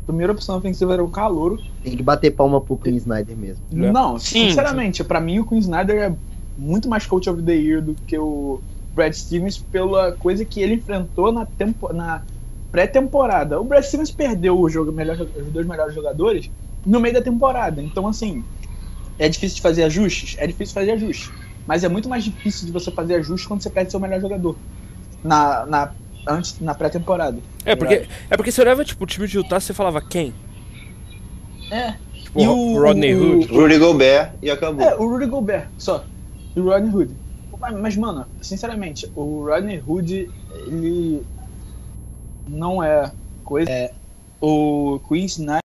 [0.03, 1.59] a primeira opção ofensiva era um calouro.
[1.83, 3.63] Tem que bater palma pro Queen Snyder mesmo.
[3.71, 3.75] É.
[3.75, 4.49] Não, Sim.
[4.49, 6.15] sinceramente, pra mim o Queen Snyder é
[6.55, 8.61] muito mais Coach of the Year do que o
[8.93, 12.23] Brad Stevens pela coisa que ele enfrentou na, tempo, na
[12.71, 13.59] pré-temporada.
[13.59, 16.51] O Brad Stevens perdeu o jogo, melhor, os dois melhores jogadores
[16.85, 17.81] no meio da temporada.
[17.81, 18.43] Então, assim,
[19.19, 20.35] é difícil de fazer ajustes?
[20.39, 21.31] É difícil fazer ajustes.
[21.67, 24.57] Mas é muito mais difícil de você fazer ajustes quando você perde seu melhor jogador.
[25.23, 25.91] Na, na
[26.27, 27.39] antes na pré-temporada.
[27.65, 30.33] É porque, é porque você olhava, tipo, o time de Utah, você falava quem?
[31.69, 31.95] É.
[32.23, 33.47] Tipo, E o Rodney o- Hood.
[33.53, 34.83] Rudy Gobert e acabou.
[34.85, 36.03] É, o Rudy Gobert, só.
[36.55, 37.15] E o Rodney Hood.
[37.61, 40.27] Mas, mas, mano, sinceramente, o Rodney Hood,
[40.65, 41.23] ele
[42.47, 43.11] não é
[43.43, 43.71] coisa.
[43.71, 43.93] É,
[44.41, 45.61] o Queen Snyder.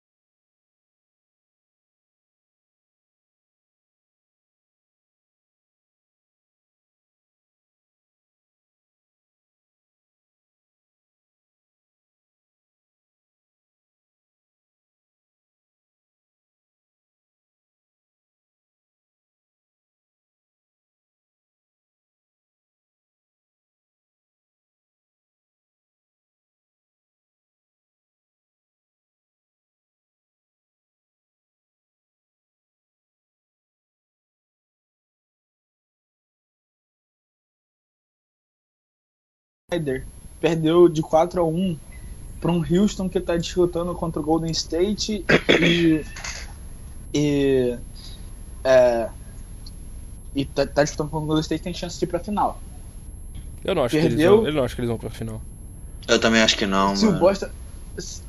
[40.40, 41.78] Perdeu de 4 a 1
[42.40, 45.24] para um Houston que está disputando contra o Golden State
[45.60, 46.04] e
[47.14, 47.78] e
[48.64, 49.08] é,
[50.34, 52.60] e tá, tá disputando contra o Golden State tem chance de ir para final.
[53.64, 54.36] Eu não acho que eles Perdeu.
[54.38, 55.40] vão, eu não acho que eles vão pra final.
[56.06, 57.20] Eu também acho que não, Se o mano.
[57.20, 57.48] Boston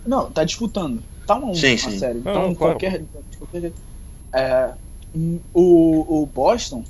[0.05, 1.03] não, tá disputando.
[1.25, 1.99] Tá um Sim, a sim.
[1.99, 2.19] série.
[2.19, 2.79] Não, Então não, claro.
[2.79, 3.03] qualquer,
[3.39, 3.73] qualquer.
[4.33, 4.73] É,
[5.53, 6.83] o, o Boston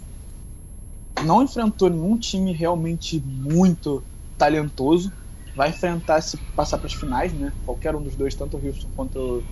[1.26, 4.04] não enfrentou nenhum time realmente muito
[4.38, 5.12] talentoso.
[5.56, 7.54] Vai enfrentar se passar para as finais, né?
[7.66, 9.44] Qualquer um dos dois, tanto o Houston quanto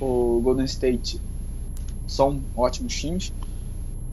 [0.00, 1.20] o, o Golden State,
[2.06, 3.32] são ótimos times.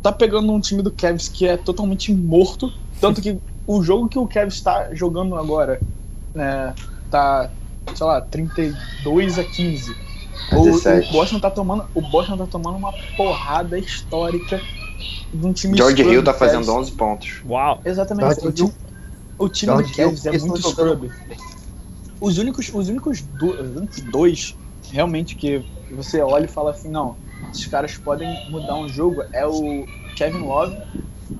[0.01, 4.17] Tá pegando um time do Cavs que é totalmente morto, tanto que o jogo que
[4.17, 5.79] o Cavs está jogando agora,
[6.33, 6.73] né,
[7.09, 7.49] tá,
[7.95, 9.95] sei lá, 32 a 15.
[10.53, 11.09] O, 17.
[11.09, 14.59] o Boston tá tomando, o Boston tá tomando uma porrada histórica
[15.33, 17.41] de um time George Hill tá fazendo 11 pontos.
[17.45, 17.79] Uau!
[17.85, 18.41] Exatamente.
[18.41, 18.73] George
[19.43, 21.11] O time, o time do Cavs é muito scrub.
[22.19, 24.55] Os únicos, os únicos, do- os únicos dois
[24.91, 27.15] realmente que você olha e fala assim, não,
[27.51, 29.85] esses caras podem mudar um jogo é o
[30.15, 30.77] Kevin Love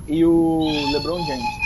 [0.08, 0.62] e o
[0.94, 1.62] LeBron James.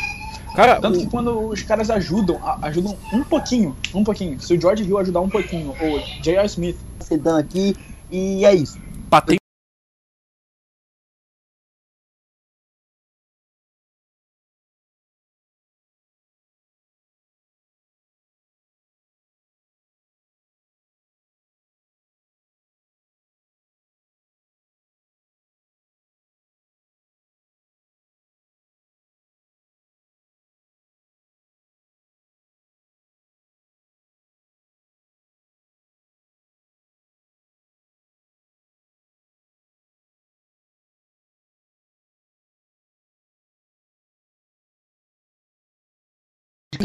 [0.55, 4.39] Cara, Tanto o- que quando os caras ajudam, ajudam um pouquinho, um pouquinho.
[4.39, 6.45] Se o George Hill ajudar um pouquinho, ou o J.R.
[6.47, 7.75] Smith, sedã aqui
[8.11, 8.77] e é isso.
[9.09, 9.39] patente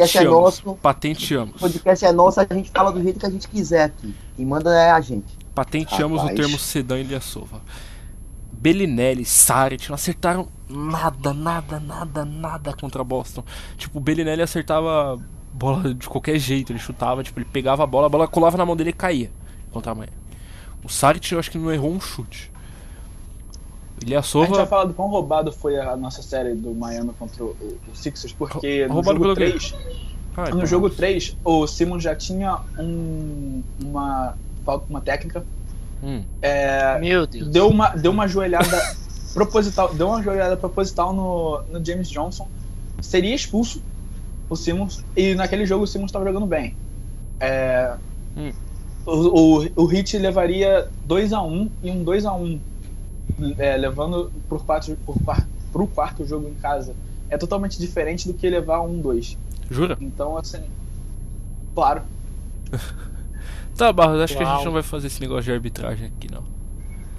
[0.01, 0.42] podcast é Patenteamos.
[0.42, 1.61] nosso, o patenteamos.
[1.61, 4.14] podcast é nosso, a gente fala do jeito que a gente quiser aqui.
[4.36, 5.36] Quem manda é a gente.
[5.55, 6.36] Patenteamos o Rapaz.
[6.36, 7.61] termo sedã Ilyasova.
[8.53, 13.42] Bellinelli, Saric não acertaram nada, nada, nada, nada contra Boston.
[13.76, 15.18] Tipo, o Bellinelli acertava
[15.53, 18.66] bola de qualquer jeito, ele chutava, tipo, ele pegava a bola, a bola colava na
[18.66, 19.30] mão dele e caía
[19.70, 20.12] contra a manhã.
[20.84, 22.49] O Saric eu acho que não errou um chute.
[24.01, 27.44] A gente vai Ilyasova, falar do quão roubado foi a nossa série do Miami contra
[27.44, 29.59] o, o Sixers, porque no Roubado jogo pelo quê?
[29.59, 29.74] 3,
[30.36, 30.66] Ah, no então.
[30.66, 34.34] jogo 3, o Simmons já tinha um, uma,
[34.64, 35.44] falta- uma técnica
[36.03, 36.22] Hum.
[36.98, 37.48] Meu Deus.
[37.48, 38.80] deu uma, deu uma joelhada
[39.34, 42.48] proposital, deu uma joelhada proposital no, no James Johnson,
[43.03, 43.82] seria expulso
[44.48, 46.74] o Simmons, e naquele jogo o Simmons estava jogando bem.
[47.38, 47.92] É,
[48.34, 48.51] Hum.
[49.05, 52.59] o, o, o Heat levaria 2x1 e um 2x1,
[53.59, 56.95] é, levando por quatro, por, quar- pro quarto jogo em casa.
[57.28, 59.36] É totalmente diferente do que levar um 2.
[59.70, 59.97] Jura?
[60.01, 60.62] Então, assim,
[61.74, 62.03] claro,
[63.76, 64.57] Tá, Barros, acho que a Uau.
[64.57, 66.45] gente não vai fazer esse negócio de arbitragem aqui, não.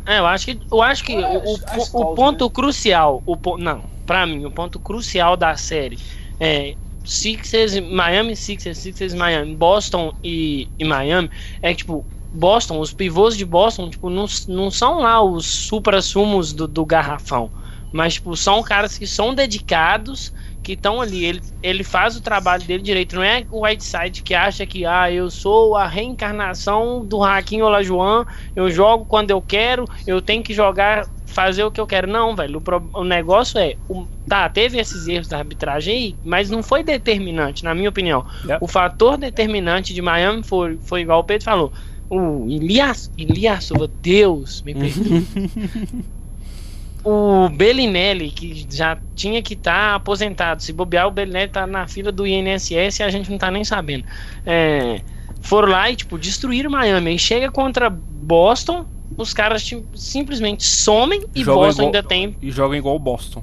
[0.05, 3.23] É, eu acho que, eu acho que É, o, o- as o calls, ponto crucial,
[3.25, 5.97] o, po- não, pra mim, o ponto crucial da série
[6.39, 11.29] é Sixers, e- Miami, Sixers, Sixers, Miami, Boston e, e Miami,
[11.61, 16.53] é que, tipo, Boston, os pivôs de Boston, tipo, não, não são lá os supra-sumos
[16.53, 17.51] do, do garrafão,
[17.91, 20.31] mas, tipo, são caras que são dedicados,
[20.63, 24.33] que estão ali, ele, ele faz o trabalho dele direito, não é o Whiteside que
[24.33, 28.23] acha que, ah, eu sou a reencarnação do Hakim Olajuwon,
[28.55, 32.07] eu jogo quando eu quero, eu tenho que jogar, fazer o que eu quero.
[32.07, 32.59] Não, velho.
[32.59, 33.75] O, pro- o negócio é.
[33.87, 38.23] o- tá, teve esses erros da arbitragem aí, mas não foi determinante, na minha opinião.
[38.43, 38.59] Yep.
[38.61, 41.73] O fator determinante de Miami foi, foi igual o Pedro falou.
[42.13, 45.25] O Elias, Elias, Deus me perdoe.
[47.05, 50.61] o Bellinelli, que já tinha que estar aposentado.
[50.61, 53.63] Se bobear, o Bellinelli tá na fila do INSS e a gente não tá nem
[53.63, 54.03] sabendo.
[54.45, 54.99] É,
[55.39, 57.15] foram lá e, tipo, destruíram Miami.
[57.15, 58.85] E chega contra Boston,
[59.17, 62.35] os caras tipo, simplesmente somem e Joga Boston igual- ainda tem.
[62.41, 63.41] E joga igual o Boston.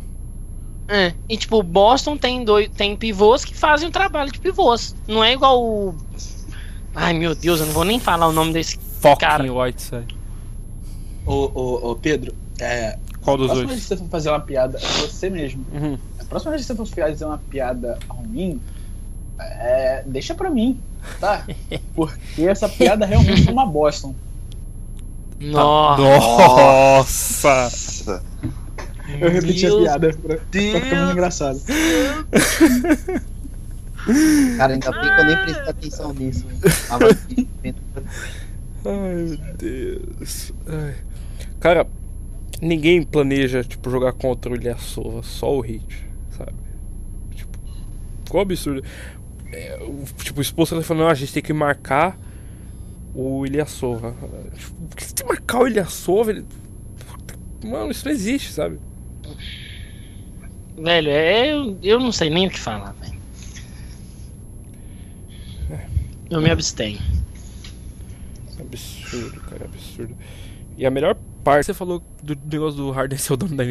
[0.86, 4.94] É, e, tipo, Boston tem, dois, tem pivôs que fazem o trabalho de pivôs.
[5.06, 5.94] Não é igual o.
[7.00, 8.76] Ai, meu Deus, eu não vou nem falar o nome desse.
[9.00, 9.52] Fucking Cara.
[9.52, 10.16] Whiteside.
[11.24, 13.80] Ô, ô, ô, Pedro, é, Qual a dos próxima vez dois?
[13.82, 15.64] que você for fazer uma piada, é você mesmo.
[15.72, 15.96] Uhum.
[16.18, 18.60] A próxima vez que você for fazer uma piada ruim,
[19.38, 20.80] é, deixa pra mim,
[21.20, 21.46] tá?
[21.94, 24.14] Porque essa piada realmente é uma Boston.
[25.40, 26.02] Nossa.
[27.48, 28.22] Nossa!
[29.20, 31.60] Eu repeti a Deus piada pra, pra ficar muito engraçado.
[34.56, 36.46] Cara, ainda bem que eu nem prestei atenção nisso.
[38.84, 40.52] Ai, meu Deus.
[40.66, 40.94] Ai.
[41.60, 41.86] Cara,
[42.62, 46.52] ninguém planeja, tipo, jogar contra o Ilyasova, só o Hit, sabe?
[47.34, 47.58] Tipo,
[48.30, 48.82] qual absurdo.
[49.52, 52.18] É, o- tipo, o esposo tá falando, não, a gente tem que marcar
[53.14, 54.14] o Ilyasova.
[54.56, 56.30] Tipo, por que você tem que marcar o Ilyasova?
[56.30, 56.44] Ele...
[57.64, 58.78] Mano, isso não existe, sabe?
[60.76, 63.17] Velho, é, eu, eu não sei nem o que falar, velho.
[66.30, 66.98] Eu me abstenho.
[68.60, 70.16] Absurdo, cara, absurdo.
[70.76, 73.64] E a melhor parte, você falou do negócio do Harden ser o dono da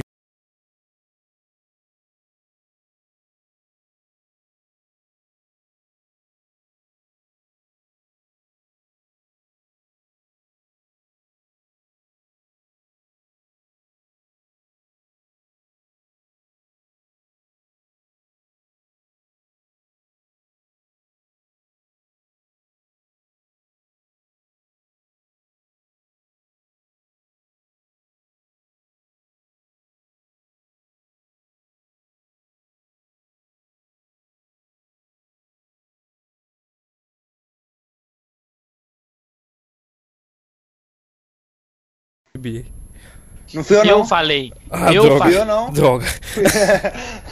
[43.54, 44.06] Não fui eu Eu não.
[44.06, 44.54] falei.
[44.70, 45.20] Ah, eu droga.
[45.20, 45.38] Falei.
[45.38, 45.72] eu não.
[45.72, 46.06] Droga,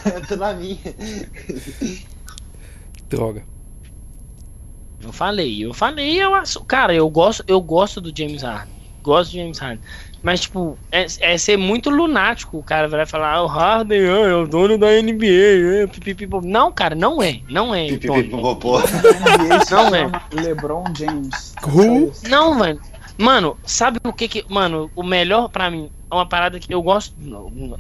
[0.06, 0.78] eu tô na minha.
[3.10, 3.44] droga.
[5.04, 6.64] Eu falei, eu falei, eu acho.
[6.64, 8.74] Cara, eu gosto, eu gosto do James Harden.
[9.04, 9.82] Gosto do James Harden.
[10.24, 12.58] Mas, tipo, é, é ser muito lunático.
[12.58, 15.84] O cara vai falar, ah, o Harden ah, é o dono da NBA.
[15.84, 15.88] É,
[16.44, 17.42] não, cara, não é.
[17.48, 17.88] Não é.
[17.92, 21.54] Não chama LeBron James.
[21.68, 22.12] Who?
[22.28, 22.82] Não, velho.
[23.18, 24.46] Mano, sabe o que que.
[24.50, 27.16] Mano, o melhor pra mim é uma parada que eu gosto.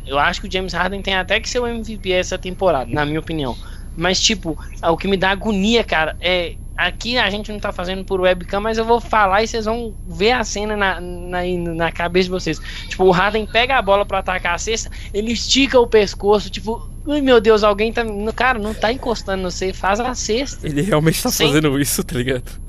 [0.05, 3.05] Eu acho que o James Harden tem até que ser o MVP essa temporada, na
[3.05, 3.55] minha opinião.
[3.97, 6.55] Mas, tipo, o que me dá agonia, cara, é.
[6.77, 9.95] Aqui a gente não tá fazendo por webcam, mas eu vou falar e vocês vão
[10.09, 11.39] ver a cena na, na,
[11.73, 12.59] na cabeça de vocês.
[12.89, 16.86] Tipo, o Harden pega a bola pra atacar a cesta, ele estica o pescoço, tipo,
[17.07, 18.03] ai meu Deus, alguém tá.
[18.36, 20.67] Cara, não tá encostando no você, faz a cesta.
[20.67, 21.47] Ele realmente tá Sim.
[21.47, 22.64] fazendo isso, tá ligado?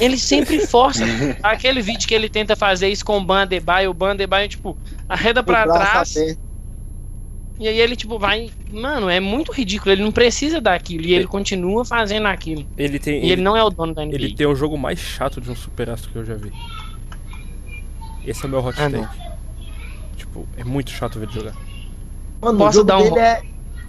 [0.00, 1.04] Ele sempre força.
[1.42, 4.76] Aquele vídeo que ele tenta fazer isso com o Bandebaio, o Bandebaio, tipo,
[5.08, 6.16] arreda pra trás.
[6.16, 6.38] aberto.
[7.60, 8.50] E aí ele, tipo, vai.
[8.72, 9.92] Mano, é muito ridículo.
[9.92, 11.04] Ele não precisa daquilo.
[11.04, 12.66] E ele continua fazendo aquilo.
[12.76, 13.14] Ele tem.
[13.14, 14.14] E ele ele, não é o dono da NBA.
[14.16, 16.50] ele tem o jogo mais chato de um superastro que eu já vi.
[18.26, 18.96] Esse é o meu hot Ah, take.
[18.96, 19.08] não.
[20.16, 21.54] Tipo, é muito chato ver ele jogar.
[22.40, 23.42] Mano, Posso o jogo dar um dele é.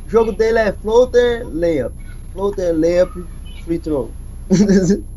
[0.06, 1.95] O jogo dele é floater, layup.
[2.34, 3.24] Floater, layup,
[3.64, 4.12] free throw.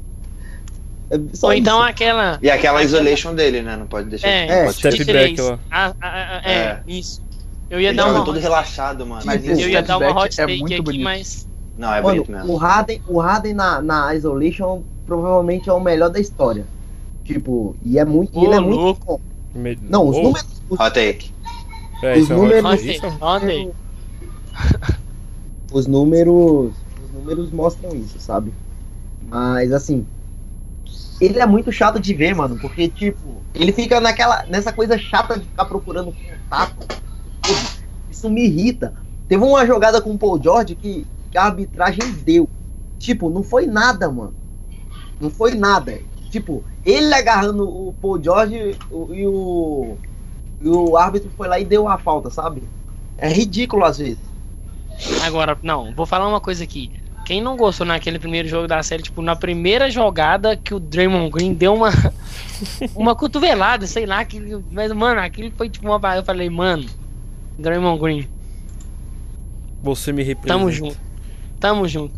[1.10, 1.88] é só Ou então isso.
[1.88, 2.38] aquela.
[2.42, 3.76] E aquela isolation dele, né?
[3.76, 4.28] Não pode deixar.
[4.28, 5.58] É, É, pode step back lá.
[5.70, 6.80] Ah, ah, ah, é, É.
[6.86, 7.22] isso.
[7.70, 8.24] Eu ia Ele dar uma.
[8.24, 9.22] todo relaxado, mano.
[9.26, 11.04] Mas Eu esse ia dar uma back hot é take muito aqui, bonito.
[11.04, 11.48] mas.
[11.76, 12.56] Não, é Mano, bonito o mesmo.
[12.56, 16.66] Harden, o Harden na, na isolation provavelmente é o melhor da história.
[17.24, 18.34] Tipo, e é muito.
[18.34, 19.04] e Ô, ele é muito louco.
[19.06, 19.20] bom.
[19.60, 20.46] Me- Não, os Oh, números.
[20.70, 21.30] os- Hot take.
[22.02, 23.70] É, os isso é números- hot Ontem,
[24.54, 24.98] take.
[25.72, 26.72] Os números
[27.04, 28.52] os números mostram isso, sabe?
[29.28, 30.06] Mas assim,
[31.20, 35.38] ele é muito chato de ver, mano, porque tipo, ele fica naquela nessa coisa chata
[35.38, 36.86] de ficar procurando contato.
[38.10, 38.94] Isso me irrita.
[39.28, 41.06] Teve uma jogada com o Paul George que,
[41.36, 42.48] a arbitragem deu.
[42.98, 44.34] Tipo, não foi nada, mano.
[45.20, 45.98] Não foi nada.
[46.30, 48.76] Tipo, ele agarrando o Paul George
[49.12, 49.96] e o
[50.60, 52.62] e o árbitro foi lá e deu a falta, sabe?
[53.16, 54.18] É ridículo às vezes.
[55.24, 56.90] Agora, não, vou falar uma coisa aqui.
[57.28, 61.30] Quem não gostou naquele primeiro jogo da série, tipo, na primeira jogada que o Draymond
[61.30, 61.90] Green deu uma
[62.96, 64.40] uma cotovelada, sei lá, que,
[64.72, 66.86] mas mano, aquilo foi tipo uma eu falei, mano,
[67.58, 68.28] Draymond Green,
[69.82, 70.58] Você me representa.
[70.58, 70.96] tamo junto.
[71.60, 72.14] Tamo junto.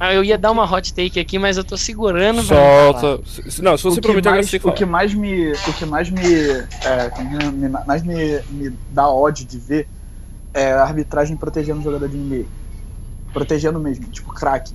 [0.00, 2.42] Ah, eu ia dar uma hot take aqui, mas eu tô segurando.
[2.42, 3.20] Solta.
[3.60, 5.84] Não, se você o que prometer agora mais, você o que mais me o que
[5.84, 9.86] mais me, é, é, me- mais me, me dá ódio de ver
[10.54, 12.46] é a arbitragem protegendo o jogador de NBA
[13.36, 14.74] protegendo mesmo tipo craque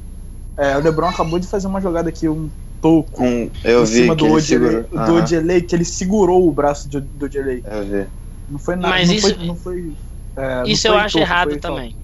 [0.57, 2.49] é, o LeBron acabou de fazer uma jogada aqui um
[2.81, 4.89] toco Um, eu em vi cima que do ele Odelay, segurou.
[4.91, 7.63] do Aham, Odelay, que ele segurou o braço do, do Odelay.
[7.65, 8.09] eu vi.
[8.49, 9.97] não foi nada Mas não, isso- foi, não foi
[10.35, 11.95] é, não Isso foi eu acho toco, errado também.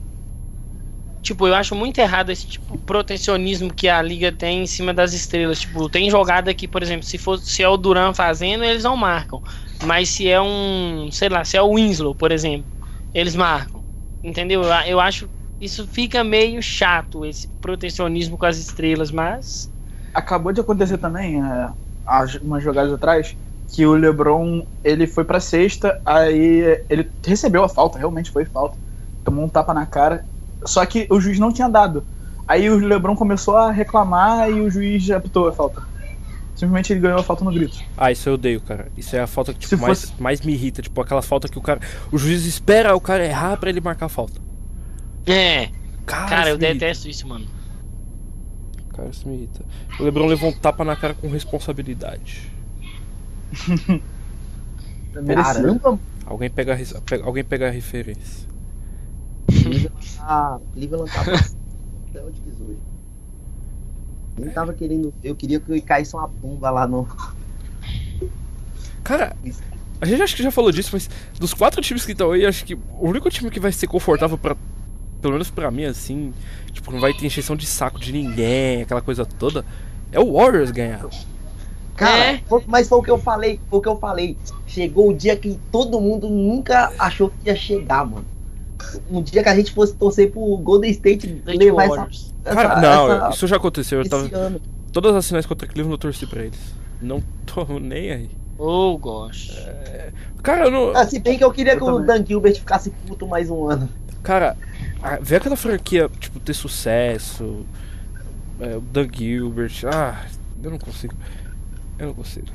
[1.22, 4.94] Tipo, eu acho muito errado esse tipo de protecionismo que a liga tem em cima
[4.94, 5.60] das estrelas.
[5.60, 8.96] Tipo, tem jogada que, por exemplo, se for se é o Duran fazendo, eles não
[8.96, 9.42] marcam.
[9.84, 12.70] Mas se é um, sei lá, se é o Winslow, por exemplo,
[13.14, 13.84] eles marcam.
[14.24, 14.64] Entendeu?
[14.64, 15.30] Eu, eu acho
[15.60, 19.70] isso fica meio chato esse protecionismo com as estrelas, mas
[20.14, 21.70] acabou de acontecer também, é,
[22.06, 23.36] há umas jogadas atrás,
[23.70, 28.78] que o LeBron ele foi pra sexta, aí ele recebeu a falta, realmente foi falta,
[29.24, 30.24] tomou um tapa na cara,
[30.66, 32.04] só que o juiz não tinha dado.
[32.48, 35.82] Aí o LeBron começou a reclamar e o juiz apitou a falta.
[36.56, 37.78] Simplesmente ele ganhou a falta no grito.
[37.96, 38.88] Ah, isso eu odeio, cara.
[38.98, 40.82] Isso é a falta que tipo, Se mais, fosse- mais me irrita.
[40.82, 41.80] Tipo, aquela falta que o cara.
[42.12, 44.40] O juiz espera o cara errar pra ele marcar a falta.
[45.28, 45.70] É,
[46.06, 47.46] Cara, cara, eu detesto isso, mano.
[48.94, 49.64] Cara, isso me irrita.
[50.00, 52.52] O Lebron levou um tapa na cara com responsabilidade.
[55.14, 58.48] Caramba, Alguém pega, a pega- alguém pega a referência.
[59.48, 62.78] Cleveland tá, Cleveland tá até onde hoje.
[64.38, 65.14] Nem tava querendo.
[65.24, 67.08] Eu queria que caísse uma pomba lá no.
[69.04, 69.36] Cara,
[70.02, 71.10] a gente acho que já falou disso, mas
[71.40, 74.38] dos quatro times que estão aí, acho que o único time que vai ser confortável
[74.38, 74.56] pra.
[75.22, 76.34] Pelo menos pra mim, assim,
[76.72, 79.66] tipo, não vai ter encheção de saco de ninguém, aquela coisa toda,
[80.12, 81.06] é o Warriors ganhar.
[81.96, 82.38] Cara, É.
[82.48, 84.38] foi- mas foi o que eu falei, foi o que eu falei.
[84.68, 88.26] Chegou o dia que todo mundo nunca achou que ia chegar, mano.
[89.10, 92.34] Um dia que a gente fosse torcer pro Golden State levar essa, Warriors.
[92.46, 94.04] essa, Cara, não, essa- isso já aconteceu.
[94.04, 94.62] Eu tava, ano.
[94.94, 96.60] todas as finais contra Cleveland eu torci pra eles.
[97.02, 98.30] Não tô nem aí.
[98.60, 99.54] Oh, gosto.
[100.44, 100.96] Cara, eu não.
[100.96, 102.06] Ah, se bem que eu queria Eu que o também.
[102.06, 103.90] Dan Gilbert ficasse puto mais um ano.
[104.24, 104.56] Cara,
[105.02, 107.66] a- ver aquela franquia, tipo, ter sucesso.
[108.60, 109.74] é, o Doug Gilbert.
[109.86, 110.26] Ah,
[110.64, 111.14] eu não consigo.
[112.00, 112.48] Eu não consigo.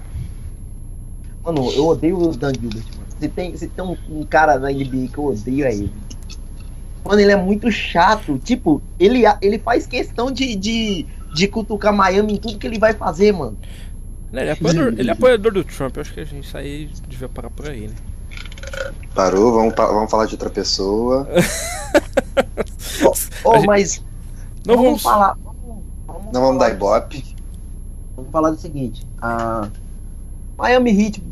[1.45, 3.07] Mano, eu odeio o Dan Gilbert, mano.
[3.19, 5.93] Se tem, se tem um, um cara na NBA que eu odeio é ele.
[7.05, 8.39] Mano, ele é muito chato.
[8.39, 12.95] Tipo, ele, ele faz questão de, de, de cutucar Miami em tudo que ele vai
[12.95, 13.59] fazer, mano.
[14.33, 15.97] Ele é, apoiador, ele é apoiador do Trump.
[15.97, 17.95] Eu acho que a gente aí devia parar por aí, né?
[19.15, 21.27] Parou, vamos, vamos falar de outra pessoa.
[23.45, 24.05] Ô, A gente- mas
[24.67, 25.03] Não vamos, vamos.
[25.03, 25.37] falar.
[25.43, 25.59] Vamos,
[26.07, 27.17] vamos Não vamos falar dar ibope.
[27.17, 27.37] seguinte.
[28.17, 29.07] Vamos falar do seguinte.
[29.21, 29.69] A
[30.57, 31.23] Miami Heat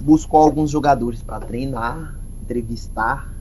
[0.00, 3.32] buscou alguns jogadores pra treinar, entrevistar.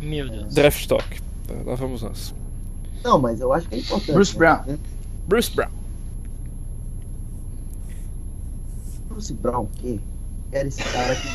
[0.00, 0.54] Meu Deus.
[0.54, 1.22] Draft Stock.
[1.64, 2.34] Lá vamos nós.
[3.02, 4.12] Não, mas eu acho que é importante.
[4.12, 4.38] Bruce né?
[4.38, 4.78] Brown.
[5.26, 5.70] Bruce Brown.
[9.08, 9.98] Bruce Brown, o quê?
[10.50, 11.28] Quero esse cara aqui.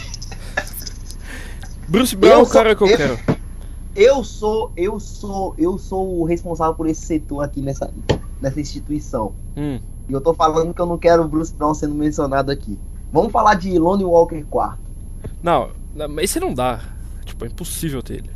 [1.91, 3.19] Bruce Brown é Eu o cara que eu sou- quero.
[3.93, 7.91] Eu sou, eu sou, eu sou o responsável por esse setor aqui nessa,
[8.39, 9.33] nessa instituição.
[9.57, 9.77] Hum.
[10.07, 12.79] E eu tô falando que eu não quero o Bruce Brown sendo mencionado aqui.
[13.11, 14.79] Vamos falar de Lonnie Walker quarto.
[15.43, 15.69] Não,
[16.19, 16.79] esse não dá.
[17.25, 18.29] Tipo, é impossível ter ele.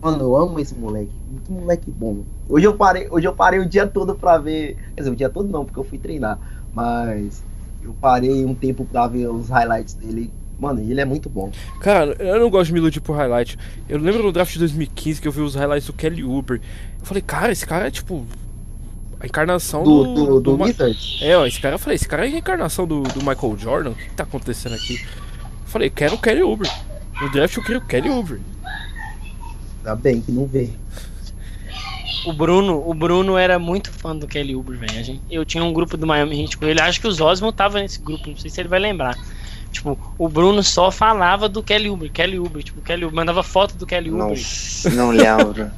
[0.00, 1.10] Mano, eu amo esse moleque.
[1.44, 2.18] Que moleque bom.
[2.48, 4.76] Hoje eu parei, hoje eu parei o dia todo pra ver.
[4.94, 6.38] Quer dizer, o dia todo não, porque eu fui treinar.
[6.72, 7.42] Mas
[7.82, 10.30] eu parei um tempo pra ver os highlights dele.
[10.64, 11.50] Mano, ele é muito bom.
[11.80, 13.58] Cara, eu não gosto de me iludir por highlight.
[13.88, 16.60] Eu lembro no draft de 2015 que eu vi os highlights do Kelly Uber.
[17.00, 18.26] Eu falei, cara, esse cara é tipo.
[19.20, 20.14] A encarnação Do, do.
[20.26, 21.18] do, do Ma- Wizards.
[21.22, 23.90] É, ó, esse cara, eu falei, esse cara é a encarnação do, do Michael Jordan.
[23.90, 24.94] O que, que tá acontecendo aqui?
[25.02, 26.70] Eu falei, quero o Kelly Uber.
[27.20, 28.40] No draft eu queria o Kelly Uber.
[29.78, 30.70] Ainda bem que não vê.
[32.26, 35.20] O Bruno, o Bruno era muito fã do Kelly Oubre, velho.
[35.30, 36.80] Eu tinha um grupo do Miami Heat com ele.
[36.80, 39.14] Acho que os Osmo tava nesse grupo, não sei se ele vai lembrar.
[39.74, 43.74] Tipo, o Bruno só falava do Kelly Oubre, Kelly Oubre, tipo, Kelly Oubre, mandava foto
[43.76, 44.42] do Kelly Não, Oubre.
[44.94, 45.70] não lembro.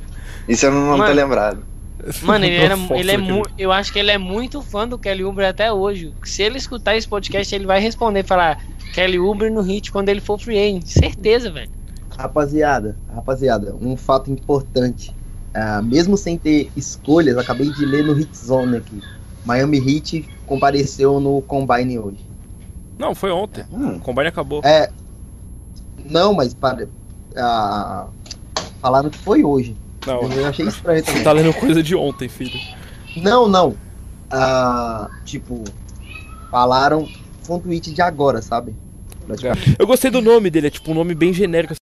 [0.48, 1.14] Isso eu não, não tô Mano.
[1.14, 1.64] lembrado.
[2.22, 5.24] Mano, ele, era, ele é mu- eu acho que ele é muito fã do Kelly
[5.24, 6.12] Oubre até hoje.
[6.24, 8.62] Se ele escutar esse podcast, ele vai responder, falar
[8.94, 10.84] Kelly Oubre no Heat quando ele for free agent.
[10.86, 11.70] Certeza, velho.
[12.16, 15.14] Rapaziada, rapaziada, um fato importante.
[15.54, 19.00] Ah, mesmo sem ter escolhas, acabei de ler no Hit Zone aqui.
[19.44, 22.18] Miami Heat compareceu no Combine hoje.
[22.98, 23.64] Não, foi ontem.
[23.72, 24.62] Hum, O combine acabou.
[24.64, 24.90] É.
[26.04, 26.88] Não, mas para,
[27.36, 28.06] ah,
[28.80, 29.76] falaram que foi hoje.
[30.06, 31.24] Não, Eu achei estranho você também.
[31.24, 32.58] tá lendo coisa de ontem, filho.
[33.16, 33.74] Não, não.
[34.30, 35.64] Ah, tipo,
[36.50, 37.08] falaram.
[37.42, 38.74] Foi um tweet de agora, sabe?
[39.78, 41.74] Eu gostei do nome dele, é tipo um nome bem genérico.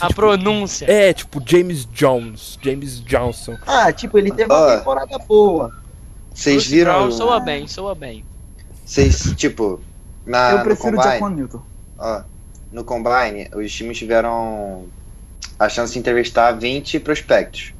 [0.00, 0.90] A pronúncia.
[0.90, 3.56] É, tipo James Jones, James Johnson.
[3.66, 5.74] Ah, tipo, ele teve uma temporada boa.
[6.34, 6.92] Vocês viram.
[6.92, 8.24] Brown soa bem, soa bem.
[8.84, 9.80] Vocês, tipo,
[10.24, 11.62] na, eu no prefiro Jaquan Newton.
[11.98, 12.22] ó,
[12.70, 14.86] no combine, os times tiveram
[15.58, 17.72] a chance de entrevistar 20 prospectos.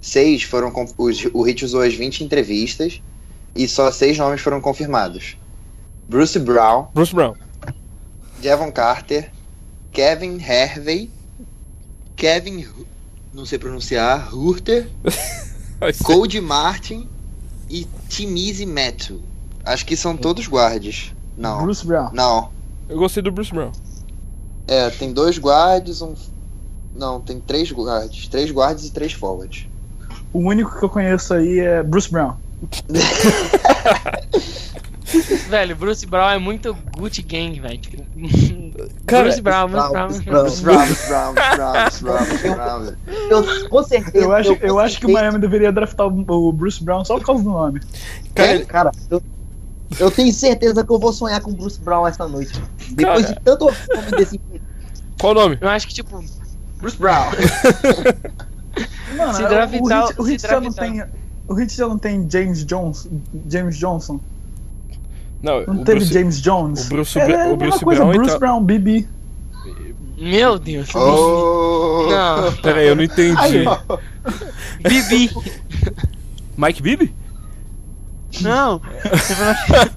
[0.00, 3.02] Seis foram os, o Hit usou as 20 entrevistas
[3.54, 5.36] e só seis nomes foram confirmados.
[6.08, 7.34] Bruce Brown, Bruce Brown.
[8.40, 9.30] Devon Carter,
[9.92, 11.10] Kevin Hervey,
[12.16, 12.66] Kevin,
[13.32, 14.88] não sei pronunciar, Hurter,
[16.04, 17.08] Cody Martin
[17.68, 19.20] e Timisi Metu.
[19.64, 21.14] Acho que são todos guardes.
[21.36, 22.10] Não, Bruce Brown.
[22.12, 22.50] não.
[22.88, 23.72] Eu gostei do Bruce Brown.
[24.66, 26.14] É, tem dois guards, um.
[26.94, 28.28] Não, tem três guards.
[28.28, 29.66] Três guards e três forwards.
[30.32, 32.34] O único que eu conheço aí é Bruce Brown.
[35.48, 37.78] Velho, Bruce Brown é muito Gucci Gang, velho.
[37.78, 38.02] Tipo,
[39.06, 40.06] Cara, Bruce Brown, Bruce Brown.
[40.08, 40.42] Bruce Brown.
[40.44, 42.92] Bruce Brown, Bruce Brown, Bruce Brown, Bruce Brown, Bruce Brown.
[43.30, 44.24] Eu, com certeza.
[44.24, 47.42] Eu acho, eu acho que o Miami deveria draftar o Bruce Brown só por causa
[47.42, 47.80] do nome.
[48.34, 49.22] Cara, ele- Cara, eu,
[49.98, 52.52] eu tenho certeza que eu vou sonhar com o Bruce Brown essa noite.
[52.90, 53.34] Depois Cara.
[53.34, 54.40] de tanto nome desse
[55.20, 55.58] qual o nome?
[55.60, 56.22] Eu acho que, tipo,
[56.78, 57.30] Bruce Brown.
[59.16, 61.04] Mano, Se o- draftar- o o se Heat já não tem.
[61.48, 63.08] O Heat já não tem James Jones,
[63.48, 64.18] James Johnson.
[65.42, 66.86] Não, Não o teve Bruce, James Jones.
[66.86, 69.08] o Bruce é, Bra- é o Bruce coisa, Brown, Bruce então- Brown, BB.
[70.18, 70.94] meu Deus.
[70.94, 72.06] Oh!
[72.10, 73.64] Não, Pera aí, eu não entendi.
[74.82, 75.30] Bibi.
[76.56, 77.14] Mike Bibby?
[78.40, 78.80] Não.
[79.10, 79.34] Você
[79.68, 79.90] vai-